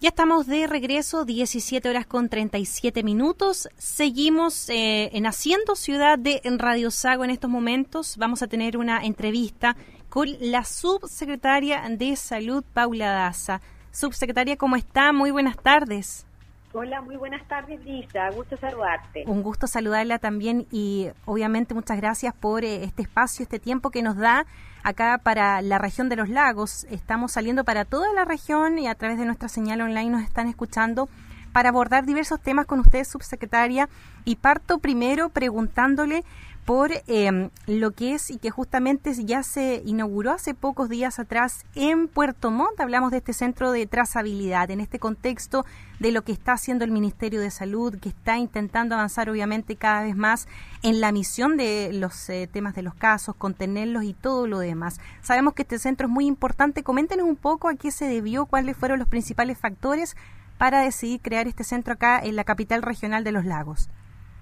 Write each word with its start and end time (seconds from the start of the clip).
Ya 0.00 0.10
estamos 0.10 0.46
de 0.46 0.68
regreso, 0.68 1.24
17 1.24 1.88
horas 1.88 2.06
con 2.06 2.28
37 2.28 3.02
minutos. 3.02 3.68
Seguimos 3.78 4.70
eh, 4.70 5.10
en 5.12 5.26
Haciendo 5.26 5.74
Ciudad 5.74 6.16
de 6.16 6.40
Radio 6.56 6.92
Sago 6.92 7.24
en 7.24 7.30
estos 7.30 7.50
momentos. 7.50 8.16
Vamos 8.16 8.40
a 8.40 8.46
tener 8.46 8.76
una 8.76 9.04
entrevista 9.04 9.76
con 10.08 10.28
la 10.38 10.62
subsecretaria 10.62 11.82
de 11.90 12.14
Salud, 12.14 12.62
Paula 12.72 13.10
Daza. 13.10 13.60
Subsecretaria, 13.90 14.56
¿cómo 14.56 14.76
está? 14.76 15.12
Muy 15.12 15.32
buenas 15.32 15.56
tardes. 15.56 16.27
Hola, 16.74 17.00
muy 17.00 17.16
buenas 17.16 17.46
tardes, 17.48 17.82
Lisa. 17.82 18.28
Gusto 18.30 18.58
saludarte. 18.58 19.24
Un 19.26 19.42
gusto 19.42 19.66
saludarla 19.66 20.18
también 20.18 20.66
y 20.70 21.08
obviamente 21.24 21.72
muchas 21.72 21.96
gracias 21.96 22.34
por 22.34 22.62
eh, 22.62 22.84
este 22.84 23.02
espacio, 23.02 23.42
este 23.42 23.58
tiempo 23.58 23.90
que 23.90 24.02
nos 24.02 24.16
da 24.16 24.44
acá 24.82 25.18
para 25.22 25.62
la 25.62 25.78
región 25.78 26.10
de 26.10 26.16
los 26.16 26.28
lagos. 26.28 26.84
Estamos 26.90 27.32
saliendo 27.32 27.64
para 27.64 27.86
toda 27.86 28.12
la 28.12 28.26
región 28.26 28.78
y 28.78 28.86
a 28.86 28.94
través 28.94 29.18
de 29.18 29.24
nuestra 29.24 29.48
señal 29.48 29.80
online 29.80 30.10
nos 30.10 30.22
están 30.22 30.46
escuchando 30.46 31.08
para 31.52 31.70
abordar 31.70 32.04
diversos 32.04 32.38
temas 32.40 32.66
con 32.66 32.80
usted, 32.80 33.04
subsecretaria. 33.04 33.88
Y 34.26 34.36
parto 34.36 34.78
primero 34.78 35.30
preguntándole 35.30 36.22
por 36.68 36.90
em, 37.06 37.48
lo 37.66 37.92
que 37.92 38.12
es 38.12 38.30
y 38.30 38.36
que 38.36 38.50
justamente 38.50 39.14
ya 39.24 39.42
se 39.42 39.82
inauguró 39.86 40.32
hace 40.32 40.52
pocos 40.52 40.90
días 40.90 41.18
atrás 41.18 41.64
en 41.74 42.08
Puerto 42.08 42.50
Montt. 42.50 42.78
Hablamos 42.78 43.10
de 43.10 43.16
este 43.16 43.32
centro 43.32 43.72
de 43.72 43.86
trazabilidad 43.86 44.70
en 44.70 44.80
este 44.80 44.98
contexto 44.98 45.64
de 45.98 46.12
lo 46.12 46.24
que 46.24 46.32
está 46.32 46.52
haciendo 46.52 46.84
el 46.84 46.90
Ministerio 46.90 47.40
de 47.40 47.50
Salud, 47.50 47.98
que 47.98 48.10
está 48.10 48.36
intentando 48.36 48.94
avanzar 48.94 49.30
obviamente 49.30 49.76
cada 49.76 50.02
vez 50.02 50.14
más 50.14 50.46
en 50.82 51.00
la 51.00 51.10
misión 51.10 51.56
de 51.56 51.88
los 51.94 52.28
eh, 52.28 52.46
temas 52.52 52.74
de 52.74 52.82
los 52.82 52.92
casos, 52.92 53.34
contenerlos 53.34 54.04
y 54.04 54.12
todo 54.12 54.46
lo 54.46 54.58
demás. 54.58 55.00
Sabemos 55.22 55.54
que 55.54 55.62
este 55.62 55.78
centro 55.78 56.06
es 56.06 56.12
muy 56.12 56.26
importante. 56.26 56.82
Coméntenos 56.82 57.26
un 57.26 57.36
poco 57.36 57.70
a 57.70 57.76
qué 57.76 57.90
se 57.90 58.08
debió, 58.08 58.44
cuáles 58.44 58.76
fueron 58.76 58.98
los 58.98 59.08
principales 59.08 59.56
factores 59.56 60.18
para 60.58 60.82
decidir 60.82 61.22
crear 61.22 61.48
este 61.48 61.64
centro 61.64 61.94
acá 61.94 62.20
en 62.22 62.36
la 62.36 62.44
capital 62.44 62.82
regional 62.82 63.24
de 63.24 63.32
los 63.32 63.46
lagos. 63.46 63.88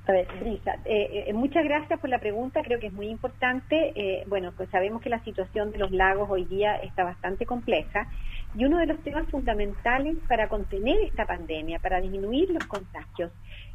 A 0.06 0.12
ver, 0.12 0.28
Brisa, 0.38 0.76
eh, 0.84 1.24
eh, 1.26 1.32
muchas 1.32 1.64
gracias 1.64 1.98
por 1.98 2.08
la 2.08 2.20
pregunta, 2.20 2.62
creo 2.62 2.78
que 2.78 2.86
es 2.86 2.92
muy 2.92 3.08
importante. 3.08 3.92
Eh, 3.96 4.24
bueno, 4.28 4.52
pues 4.56 4.70
sabemos 4.70 5.02
que 5.02 5.10
la 5.10 5.22
situación 5.24 5.72
de 5.72 5.78
los 5.78 5.90
lagos 5.90 6.30
hoy 6.30 6.44
día 6.44 6.76
está 6.76 7.02
bastante 7.02 7.44
compleja 7.44 8.06
y 8.54 8.64
uno 8.64 8.78
de 8.78 8.86
los 8.86 9.02
temas 9.02 9.28
fundamentales 9.30 10.16
para 10.28 10.48
contener 10.48 11.00
esta 11.00 11.26
pandemia, 11.26 11.80
para 11.80 12.00
disminuir 12.00 12.50
los 12.50 12.64
contagios, 12.66 13.32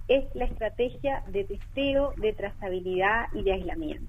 es 0.07 0.23
la 0.33 0.45
estrategia 0.45 1.21
de 1.27 1.43
testeo, 1.43 2.13
de 2.15 2.31
trazabilidad 2.31 3.25
y 3.33 3.43
de 3.43 3.51
aislamiento. 3.51 4.07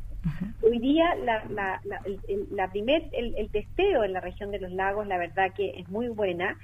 Hoy 0.63 0.79
día 0.79 1.17
la, 1.17 1.43
la, 1.51 2.71
primer, 2.71 3.03
el, 3.11 3.51
testeo 3.51 4.05
en 4.05 4.13
la 4.13 4.21
región 4.21 4.53
de 4.53 4.61
los 4.61 4.71
lagos, 4.71 5.09
la 5.09 5.19
verdad 5.19 5.53
que 5.53 5.71
es 5.81 5.89
muy 5.89 6.07
buena. 6.07 6.57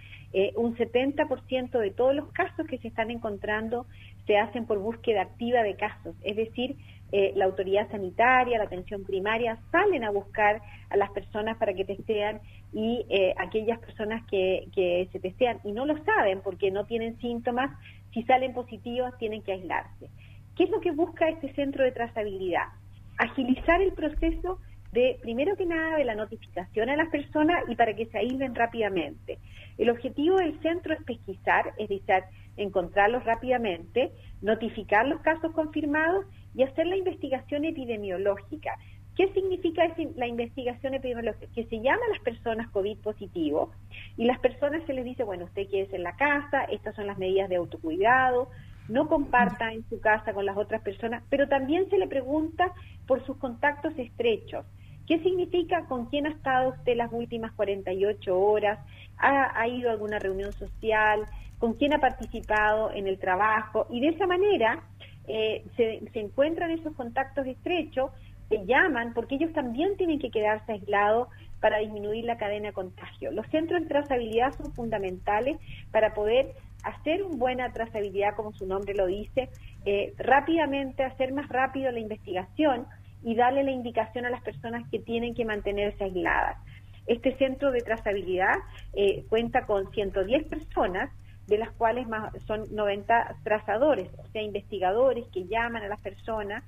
un 0.55 0.77
70% 0.77 1.79
de 1.81 1.91
todos 1.91 2.14
los 2.14 2.31
casos 2.31 2.64
que 2.69 2.79
se 2.79 2.86
están 2.86 3.11
encontrando 3.11 3.86
se 4.29 4.37
hacen 4.37 4.67
por 4.67 4.79
búsqueda 4.79 5.23
activa 5.23 5.62
de 5.65 5.75
casos, 5.75 6.15
es 6.23 6.37
decir, 6.37 6.77
eh, 7.11 7.33
la 7.34 7.47
autoridad 7.47 7.91
sanitaria, 7.91 8.59
la 8.59 8.65
atención 8.65 9.03
primaria 9.05 9.59
salen 9.73 10.05
a 10.05 10.11
buscar 10.11 10.61
a 10.91 10.97
las 10.98 11.11
personas 11.11 11.57
para 11.57 11.73
que 11.73 11.87
testean 11.87 12.41
y 12.75 13.07
eh, 13.09 13.35
aquellas 13.39 13.79
personas 13.79 14.23
que, 14.31 14.69
que 14.75 15.09
se 15.11 15.19
testean 15.19 15.59
y 15.65 15.73
no 15.73 15.87
lo 15.87 15.97
saben 16.05 16.43
porque 16.43 16.70
no 16.70 16.85
tienen 16.85 17.19
síntomas, 17.19 17.70
si 18.13 18.23
salen 18.25 18.52
positivos 18.52 19.17
tienen 19.19 19.42
que 19.42 19.52
aislarse. 19.52 20.11
¿Qué 20.55 20.64
es 20.64 20.70
lo 20.70 20.81
que 20.81 20.91
busca 20.91 21.31
este 21.31 21.51
centro 21.55 21.83
de 21.83 21.92
trazabilidad? 21.92 22.69
Agilizar 23.17 23.81
el 23.81 23.95
proceso 23.95 24.58
de, 24.92 25.19
primero 25.23 25.57
que 25.57 25.64
nada, 25.64 25.97
de 25.97 26.05
la 26.05 26.14
notificación 26.14 26.91
a 26.91 26.97
las 26.97 27.08
personas 27.08 27.64
y 27.69 27.77
para 27.77 27.95
que 27.95 28.07
se 28.07 28.19
aíslen 28.19 28.55
rápidamente. 28.55 29.39
El 29.79 29.91
objetivo 29.91 30.36
del 30.36 30.61
centro 30.61 30.92
es 30.92 31.02
pesquisar, 31.05 31.73
es 31.79 31.89
decir, 31.89 32.25
encontrarlos 32.58 33.24
rápidamente, 33.24 34.13
notificar 34.42 35.07
los 35.07 35.20
casos 35.20 35.52
confirmados 35.52 36.27
y 36.55 36.63
hacer 36.63 36.86
la 36.86 36.96
investigación 36.96 37.64
epidemiológica. 37.64 38.77
¿Qué 39.17 39.33
significa 39.33 39.83
la 40.17 40.29
investigación 40.29 40.95
epidemiológica? 40.95 41.51
Que 41.52 41.64
se 41.64 41.80
llama 41.80 42.01
a 42.07 42.13
las 42.13 42.23
personas 42.23 42.70
COVID 42.70 42.98
positivo 42.98 43.73
y 44.17 44.27
las 44.27 44.39
personas 44.39 44.85
se 44.86 44.92
les 44.92 45.05
dice, 45.05 45.24
bueno, 45.24 45.46
usted 45.46 45.69
quédese 45.69 45.96
en 45.96 46.05
la 46.05 46.14
casa, 46.14 46.64
estas 46.64 46.95
son 46.95 47.08
las 47.08 47.19
medidas 47.19 47.48
de 47.48 47.57
autocuidado, 47.57 48.48
no 48.89 49.08
comparta 49.08 49.73
en 49.73 49.89
su 49.89 50.01
casa 50.01 50.33
con 50.33 50.46
las 50.46 50.57
otras 50.57 50.83
personas, 50.83 51.23
pero 51.30 51.48
también 51.48 51.90
se 51.90 51.98
le 51.98 52.07
pregunta 52.07 52.73
por 53.07 53.25
sus 53.27 53.36
contactos 53.39 53.92
estrechos. 53.98 54.64
¿Qué 55.08 55.19
significa 55.20 55.86
con 55.86 56.07
quién 56.07 56.27
ha 56.27 56.30
estado 56.30 56.69
usted 56.69 56.95
las 56.95 57.11
últimas 57.13 57.52
48 57.52 58.39
horas? 58.39 58.79
¿Ha, 59.17 59.67
ido 59.67 59.89
a 59.89 59.92
alguna 59.92 60.19
reunión 60.19 60.52
social? 60.52 61.24
con 61.58 61.74
quién 61.74 61.92
ha 61.92 61.98
participado 61.98 62.92
en 62.92 63.08
el 63.08 63.19
trabajo 63.19 63.89
y 63.91 64.01
de 64.01 64.11
esa 64.11 64.29
manera 64.29 64.80
eh, 65.27 65.64
se, 65.77 66.01
encuentran 66.14 66.70
esos 66.70 66.95
contactos 66.95 67.46
estrechos, 67.46 68.11
se 68.48 68.64
llaman 68.64 69.13
porque 69.13 69.35
ellos 69.35 69.52
también 69.52 69.96
tienen 69.96 70.19
que 70.19 70.30
quedarse 70.30 70.73
aislados 70.73 71.29
para 71.61 71.79
disminuir 71.79 72.25
la 72.25 72.39
cadena 72.39 72.69
de 72.69 72.73
contagio. 72.73 73.33
Los 73.33 73.46
centros 73.48 73.83
de 73.83 73.89
trazabilidad 73.89 74.55
son 74.57 74.73
fundamentales 74.73 75.58
para 75.90 76.14
poder 76.14 76.55
hacer 76.85 77.25
una 77.25 77.36
buena 77.36 77.73
trazabilidad, 77.73 78.36
como 78.36 78.52
su 78.52 78.64
nombre 78.64 78.95
lo 78.95 79.07
dice, 79.07 79.51
eh, 79.85 80.14
rápidamente, 80.17 81.02
hacer 81.02 81.33
más 81.33 81.48
rápido 81.48 81.90
la 81.90 81.98
investigación 81.98 82.86
y 83.23 83.34
darle 83.34 83.64
la 83.64 83.70
indicación 83.70 84.27
a 84.27 84.30
las 84.30 84.42
personas 84.42 84.89
que 84.90 84.98
tienen 84.98 85.34
que 85.34 85.45
mantenerse 85.45 86.05
aisladas. 86.05 86.58
Este 87.06 87.36
centro 87.36 87.70
de 87.73 87.80
trazabilidad 87.80 88.56
eh, 88.95 89.24
cuenta 89.29 89.64
con 89.67 89.90
110 89.90 90.45
personas 90.45 91.11
de 91.46 91.57
las 91.57 91.70
cuales 91.73 92.07
son 92.46 92.64
90 92.70 93.36
trazadores, 93.42 94.11
o 94.18 94.27
sea, 94.28 94.42
investigadores 94.42 95.27
que 95.33 95.46
llaman 95.46 95.83
a 95.83 95.89
las 95.89 96.01
personas. 96.01 96.62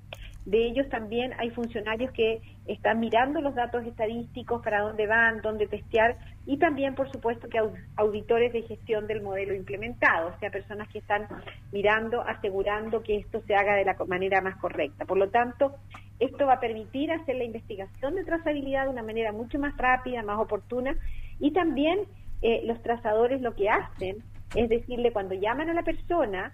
De 0.50 0.66
ellos 0.66 0.88
también 0.88 1.32
hay 1.38 1.50
funcionarios 1.50 2.10
que 2.10 2.42
están 2.66 2.98
mirando 2.98 3.40
los 3.40 3.54
datos 3.54 3.86
estadísticos, 3.86 4.60
para 4.64 4.80
dónde 4.80 5.06
van, 5.06 5.42
dónde 5.42 5.68
testear, 5.68 6.16
y 6.44 6.58
también, 6.58 6.96
por 6.96 7.08
supuesto, 7.12 7.48
que 7.48 7.62
auditores 7.94 8.52
de 8.52 8.62
gestión 8.62 9.06
del 9.06 9.22
modelo 9.22 9.54
implementado, 9.54 10.32
o 10.34 10.40
sea, 10.40 10.50
personas 10.50 10.88
que 10.88 10.98
están 10.98 11.28
mirando, 11.70 12.22
asegurando 12.22 13.00
que 13.04 13.18
esto 13.18 13.40
se 13.46 13.54
haga 13.54 13.76
de 13.76 13.84
la 13.84 13.96
manera 14.08 14.40
más 14.40 14.56
correcta. 14.56 15.04
Por 15.04 15.18
lo 15.18 15.30
tanto, 15.30 15.76
esto 16.18 16.46
va 16.46 16.54
a 16.54 16.60
permitir 16.60 17.12
hacer 17.12 17.36
la 17.36 17.44
investigación 17.44 18.16
de 18.16 18.24
trazabilidad 18.24 18.86
de 18.86 18.90
una 18.90 19.04
manera 19.04 19.30
mucho 19.30 19.60
más 19.60 19.76
rápida, 19.76 20.24
más 20.24 20.40
oportuna, 20.40 20.96
y 21.38 21.52
también 21.52 22.00
eh, 22.42 22.62
los 22.64 22.82
trazadores 22.82 23.40
lo 23.40 23.54
que 23.54 23.68
hacen 23.68 24.24
es 24.56 24.68
decirle, 24.68 25.12
cuando 25.12 25.34
llaman 25.34 25.70
a 25.70 25.74
la 25.74 25.82
persona 25.82 26.52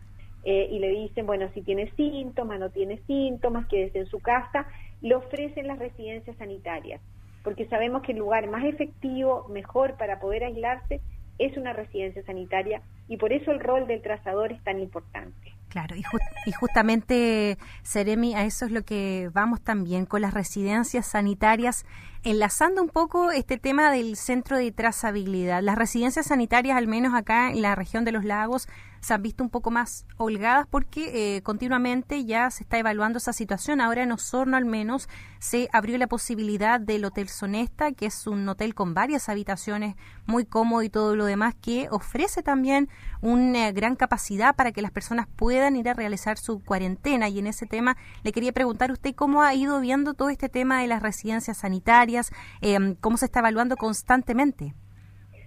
eh, 0.49 0.69
y 0.71 0.79
le 0.79 0.91
dicen, 0.91 1.27
bueno, 1.27 1.51
si 1.55 1.63
tiene 1.63 1.91
síntomas, 1.97 2.61
no 2.61 2.71
tiene 2.71 3.01
síntomas, 3.09 3.67
quédese 3.67 3.99
en 3.99 4.07
su 4.07 4.21
casa, 4.21 4.69
le 5.03 5.17
ofrecen 5.17 5.67
las 5.67 5.77
residencias 5.77 6.37
sanitarias, 6.37 7.01
porque 7.43 7.67
sabemos 7.67 8.03
que 8.03 8.13
el 8.13 8.19
lugar 8.19 8.49
más 8.49 8.65
efectivo, 8.65 9.49
mejor 9.49 9.97
para 9.97 10.21
poder 10.21 10.45
aislarse, 10.45 11.01
es 11.41 11.57
una 11.57 11.73
residencia 11.73 12.23
sanitaria 12.25 12.81
y 13.09 13.17
por 13.17 13.33
eso 13.33 13.51
el 13.51 13.59
rol 13.59 13.89
del 13.89 14.03
trazador 14.03 14.53
es 14.53 14.63
tan 14.63 14.79
importante. 14.79 15.53
Claro, 15.69 15.97
y, 15.97 16.05
y, 16.47 16.53
justamente, 16.53 17.59
Seremi, 17.83 18.35
a 18.35 18.45
eso 18.45 18.67
es 18.67 18.71
lo 18.71 18.85
que 18.85 19.29
vamos 19.33 19.61
también 19.61 20.07
con 20.07 20.23
las 20.23 20.33
residencias 20.33 21.09
sanitarias, 21.09 21.85
enlazando 22.23 22.83
un 22.83 22.89
poco 22.89 23.33
este 23.33 23.59
tema 23.59 23.91
del 23.91 24.17
centro 24.17 24.57
de 24.57 24.71
trazabilidad. 24.71 25.61
Las 25.63 25.77
residencias 25.77 26.27
sanitarias, 26.27 26.77
al 26.77 26.87
menos 26.87 27.15
acá 27.15 27.51
en 27.51 27.63
la 27.63 27.75
región 27.75 28.05
de 28.05 28.13
los 28.13 28.25
lagos, 28.25 28.69
se 29.07 29.15
han 29.15 29.23
visto 29.23 29.45
un 29.45 29.51
poco 29.51 29.71
más 29.71 30.05
holgadas 30.17 30.67
porque 30.69 31.37
eh, 31.37 31.43
continuamente 31.43 32.25
ya 32.25 32.51
se 32.51 32.65
está 32.65 32.77
evaluando 32.77 33.19
esa 33.19 33.33
situación. 33.33 33.81
Ahora 33.81 34.03
en 34.03 34.11
Osorno 34.11 34.57
al 34.57 34.65
menos 34.65 35.09
se 35.39 35.69
abrió 35.73 35.97
la 35.97 36.09
posibilidad 36.09 36.81
del 36.81 37.05
Hotel 37.05 37.29
Sonesta, 37.29 37.93
que 37.93 38.07
es 38.07 38.27
un 38.27 38.49
hotel 38.49 38.75
con 38.75 38.95
varias 38.95 39.29
habitaciones, 39.29 39.95
muy 40.27 40.45
cómodo 40.45 40.83
y 40.83 40.91
todo 40.91 41.15
lo 41.15 41.25
demás, 41.25 41.55
que 41.55 41.87
ofrece 41.93 42.43
también 42.43 42.89
una 43.21 43.71
gran 43.71 43.95
capacidad 43.95 44.57
para 44.57 44.73
que 44.73 44.83
las 44.83 44.91
personas 44.91 45.29
puedan 45.37 45.77
ir 45.77 45.89
a 45.89 45.95
realizar 45.95 46.37
su 46.37 46.65
cuarentena. 46.65 47.29
Y 47.29 47.39
en 47.39 47.47
ese 47.47 47.67
tema 47.67 47.97
le 48.25 48.33
quería 48.33 48.53
preguntar 48.53 48.91
a 48.91 48.95
usted 48.95 49.15
cómo 49.15 49.43
ha 49.43 49.55
ido 49.55 49.79
viendo 49.79 50.15
todo 50.15 50.31
este 50.31 50.49
tema 50.49 50.81
de 50.81 50.89
las 50.89 51.01
residencias 51.01 51.59
sanitarias, 51.59 52.33
eh, 52.61 52.97
cómo 53.01 53.19
se 53.19 53.27
está 53.27 53.39
evaluando 53.39 53.77
constantemente. 53.77 54.75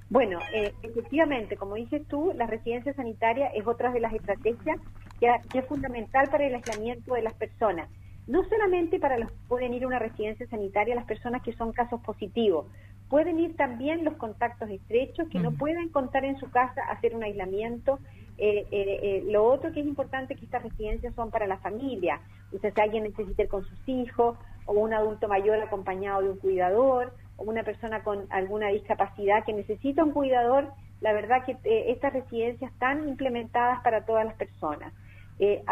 Bueno, 0.10 0.40
eh, 0.54 0.74
efectivamente, 0.82 1.56
como 1.56 1.76
dices 1.76 2.02
tú, 2.08 2.34
la 2.36 2.48
residencia 2.48 2.94
sanitaria 2.94 3.48
es 3.48 3.68
otra 3.68 3.92
de 3.92 4.00
las 4.00 4.12
estrategias 4.14 4.80
que, 5.20 5.30
es 5.54 5.66
fundamental 5.66 6.30
para 6.30 6.48
el 6.48 6.56
aislamiento 6.56 7.14
de 7.14 7.22
las 7.22 7.34
personas. 7.36 7.90
No 8.26 8.44
solamente 8.50 9.00
para 9.00 9.20
los 9.20 9.32
pueden 9.48 9.74
ir 9.74 9.84
a 9.84 9.88
una 9.88 10.00
residencia 10.00 10.48
sanitaria 10.48 10.96
las 10.96 11.06
personas 11.06 11.44
que 11.44 11.54
son 11.54 11.74
casos 11.74 12.02
positivos, 12.02 12.66
pueden 13.08 13.40
ir 13.40 13.56
también 13.56 14.04
los 14.04 14.16
contactos 14.16 14.70
estrechos 14.70 15.28
que 15.30 15.40
no 15.40 15.52
pueden 15.52 15.90
contar 15.90 16.26
en 16.26 16.40
su 16.40 16.50
casa 16.50 16.82
hacer 16.90 17.16
un 17.16 17.24
aislamiento. 17.24 18.00
Eh, 18.38 18.66
eh, 18.72 19.24
lo 19.28 19.44
otro 19.44 19.72
que 19.72 19.82
es 19.82 19.86
importante 19.86 20.36
que 20.36 20.46
estas 20.46 20.64
residencias 20.64 21.14
son 21.14 21.30
para 21.30 21.46
la 21.46 21.58
familia, 21.58 22.22
o 22.56 22.60
sea, 22.60 22.72
si 22.72 22.82
alguien 22.82 23.04
necesita 23.04 23.44
ir 23.44 23.50
con 23.50 23.66
sus 23.66 23.90
hijos 23.90 24.38
o 24.66 24.74
un 24.74 24.94
adulto 24.94 25.28
mayor 25.28 25.60
acompañado 25.60 26.22
de 26.22 26.30
un 26.30 26.38
cuidador 26.38 27.14
una 27.40 27.64
persona 27.64 28.04
con 28.04 28.26
alguna 28.30 28.68
discapacidad 28.70 29.44
que 29.46 29.54
necesita 29.54 30.04
un 30.04 30.12
cuidador, 30.12 30.72
la 31.02 31.14
verdad 31.14 31.46
que 31.46 31.58
estas 31.92 32.14
residencias 32.14 32.72
están 32.72 33.08
implementadas 33.08 33.82
para 33.82 34.06
todas 34.06 34.26
las 34.26 34.36
personas. 34.36 34.94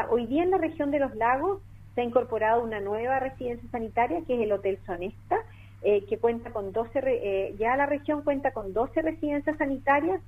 hoy 0.10 0.25
día 0.28 0.44
en 0.44 0.52
la 0.52 0.58
región 0.58 0.92
de 0.92 1.00
los 1.00 1.14
lagos 1.16 1.62
se 1.94 2.02
ha 2.02 2.04
incorporado 2.04 2.64
una 2.64 2.80
nueva 2.80 3.19
residencia 3.19 3.69
sanitaria 3.69 4.22
que 4.25 4.36
es 4.36 4.42
el 4.42 4.52
Hotel 4.52 4.80
Sonesta, 4.86 5.38
que 5.81 6.18
cuenta 6.19 6.52
con 6.52 6.72
12, 6.72 7.56
ya 7.60 7.75
la 7.75 7.86
región 7.86 8.22
cuenta 8.24 8.52
con 8.52 8.74
12 8.74 9.02
residencias 9.02 9.58
sanitarias 9.58 10.22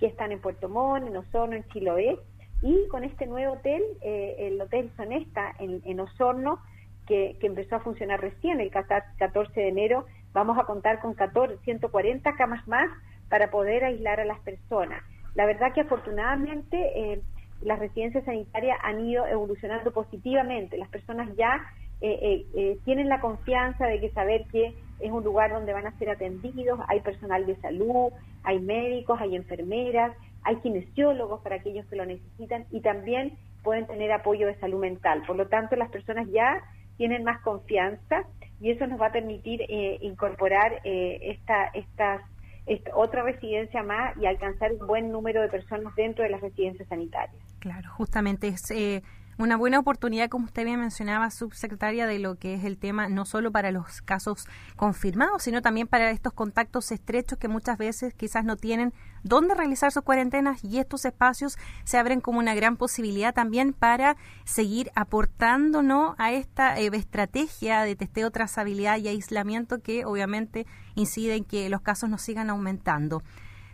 que 0.00 0.06
están 0.06 0.32
en 0.32 0.40
Puerto 0.40 0.68
Montt, 0.68 1.06
en 1.06 1.16
Osorno, 1.16 1.56
en 1.56 1.64
Chiloé, 1.68 2.18
y 2.62 2.88
con 2.88 3.04
este 3.04 3.26
nuevo 3.26 3.54
hotel, 3.54 3.82
eh, 4.00 4.36
el 4.38 4.60
Hotel 4.60 4.90
Sonesta 4.96 5.54
en 5.58 6.00
Osorno, 6.00 6.60
que, 7.06 7.36
empezó 7.40 7.76
a 7.76 7.80
funcionar 7.80 8.20
recién 8.20 8.60
el 8.60 8.70
14 8.70 9.60
de 9.60 9.68
enero, 9.68 10.06
vamos 10.36 10.58
a 10.58 10.64
contar 10.64 11.00
con 11.00 11.14
14, 11.14 11.56
140 11.64 12.36
camas 12.36 12.68
más 12.68 12.90
para 13.30 13.50
poder 13.50 13.84
aislar 13.84 14.20
a 14.20 14.26
las 14.26 14.38
personas. 14.40 15.02
La 15.34 15.46
verdad 15.46 15.72
que 15.72 15.80
afortunadamente 15.80 16.76
eh, 16.94 17.22
las 17.62 17.78
residencias 17.78 18.22
sanitarias 18.24 18.78
han 18.82 19.00
ido 19.00 19.26
evolucionando 19.26 19.92
positivamente. 19.92 20.76
Las 20.76 20.90
personas 20.90 21.34
ya 21.36 21.64
eh, 22.02 22.76
tienen 22.84 23.08
la 23.08 23.20
confianza 23.20 23.86
de 23.86 23.98
que 23.98 24.10
saber 24.10 24.44
que 24.52 24.74
es 25.00 25.10
un 25.10 25.24
lugar 25.24 25.52
donde 25.52 25.72
van 25.72 25.86
a 25.86 25.98
ser 25.98 26.10
atendidos, 26.10 26.80
hay 26.88 27.00
personal 27.00 27.46
de 27.46 27.56
salud, 27.56 28.12
hay 28.42 28.60
médicos, 28.60 29.18
hay 29.18 29.36
enfermeras, 29.36 30.12
hay 30.42 30.56
kinesiólogos 30.56 31.40
para 31.40 31.56
aquellos 31.56 31.86
que 31.86 31.96
lo 31.96 32.04
necesitan 32.04 32.66
y 32.70 32.80
también 32.80 33.38
pueden 33.62 33.86
tener 33.86 34.12
apoyo 34.12 34.46
de 34.46 34.54
salud 34.56 34.80
mental. 34.80 35.22
Por 35.26 35.36
lo 35.36 35.48
tanto, 35.48 35.76
las 35.76 35.90
personas 35.90 36.28
ya 36.30 36.62
tienen 36.98 37.24
más 37.24 37.40
confianza 37.40 38.24
y 38.60 38.70
eso 38.70 38.86
nos 38.86 39.00
va 39.00 39.06
a 39.06 39.12
permitir 39.12 39.62
eh, 39.62 39.98
incorporar 40.00 40.80
eh, 40.84 41.18
esta, 41.22 41.66
estas, 41.74 42.22
esta 42.66 42.96
otra 42.96 43.22
residencia 43.22 43.82
más 43.82 44.16
y 44.16 44.26
alcanzar 44.26 44.72
un 44.72 44.86
buen 44.86 45.12
número 45.12 45.42
de 45.42 45.48
personas 45.48 45.94
dentro 45.94 46.24
de 46.24 46.30
las 46.30 46.40
residencias 46.40 46.88
sanitarias. 46.88 47.42
Claro, 47.58 47.90
justamente 47.90 48.48
es 48.48 48.70
eh, 48.70 49.02
una 49.38 49.56
buena 49.56 49.78
oportunidad, 49.78 50.28
como 50.28 50.46
usted 50.46 50.64
bien 50.64 50.80
mencionaba, 50.80 51.30
subsecretaria, 51.30 52.06
de 52.06 52.18
lo 52.18 52.36
que 52.36 52.54
es 52.54 52.64
el 52.64 52.78
tema 52.78 53.08
no 53.08 53.24
solo 53.24 53.52
para 53.52 53.70
los 53.70 54.00
casos 54.02 54.46
confirmados, 54.76 55.42
sino 55.42 55.62
también 55.62 55.86
para 55.86 56.10
estos 56.10 56.32
contactos 56.32 56.90
estrechos 56.90 57.38
que 57.38 57.48
muchas 57.48 57.76
veces 57.76 58.14
quizás 58.14 58.44
no 58.44 58.56
tienen 58.56 58.94
dónde 59.22 59.54
realizar 59.54 59.92
sus 59.92 60.02
cuarentenas 60.02 60.64
y 60.64 60.78
estos 60.78 61.04
espacios 61.04 61.58
se 61.84 61.98
abren 61.98 62.20
como 62.20 62.38
una 62.38 62.54
gran 62.54 62.76
posibilidad 62.76 63.34
también 63.34 63.72
para 63.72 64.16
seguir 64.44 64.90
aportando 64.94 66.16
a 66.18 66.32
esta 66.32 66.78
eh, 66.78 66.90
estrategia 66.94 67.82
de 67.82 67.96
testeo, 67.96 68.30
trazabilidad 68.30 68.98
y 68.98 69.08
aislamiento 69.08 69.82
que 69.82 70.04
obviamente 70.04 70.66
incide 70.94 71.34
en 71.34 71.44
que 71.44 71.68
los 71.68 71.82
casos 71.82 72.08
no 72.08 72.18
sigan 72.18 72.50
aumentando. 72.50 73.22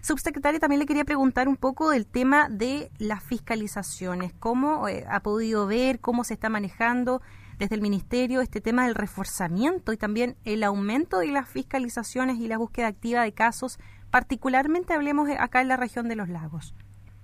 Subsecretaria, 0.02 0.58
también 0.58 0.80
le 0.80 0.86
quería 0.86 1.04
preguntar 1.04 1.46
un 1.46 1.56
poco 1.56 1.90
del 1.90 2.06
tema 2.06 2.48
de 2.48 2.90
las 2.98 3.22
fiscalizaciones. 3.22 4.32
¿Cómo 4.32 4.88
eh, 4.88 5.04
ha 5.08 5.20
podido 5.20 5.68
ver, 5.68 6.00
cómo 6.00 6.24
se 6.24 6.34
está 6.34 6.48
manejando 6.48 7.22
desde 7.60 7.76
el 7.76 7.82
Ministerio 7.82 8.40
este 8.40 8.60
tema 8.60 8.84
del 8.84 8.96
reforzamiento 8.96 9.92
y 9.92 9.96
también 9.96 10.34
el 10.44 10.64
aumento 10.64 11.20
de 11.20 11.28
las 11.28 11.48
fiscalizaciones 11.48 12.38
y 12.38 12.48
la 12.48 12.58
búsqueda 12.58 12.88
activa 12.88 13.22
de 13.22 13.30
casos, 13.30 13.78
particularmente 14.10 14.92
hablemos 14.92 15.28
acá 15.38 15.60
en 15.60 15.68
la 15.68 15.76
región 15.76 16.08
de 16.08 16.16
los 16.16 16.28
lagos? 16.28 16.74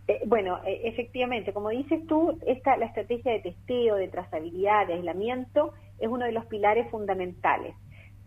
Eh, 0.06 0.20
bueno, 0.26 0.60
eh, 0.64 0.82
efectivamente, 0.84 1.52
como 1.52 1.70
dices 1.70 2.06
tú, 2.06 2.38
esta, 2.46 2.76
la 2.76 2.86
estrategia 2.86 3.32
de 3.32 3.40
testeo, 3.40 3.96
de 3.96 4.06
trazabilidad, 4.06 4.86
de 4.86 4.94
aislamiento, 4.94 5.72
es 5.98 6.06
uno 6.06 6.26
de 6.26 6.32
los 6.32 6.46
pilares 6.46 6.88
fundamentales 6.92 7.74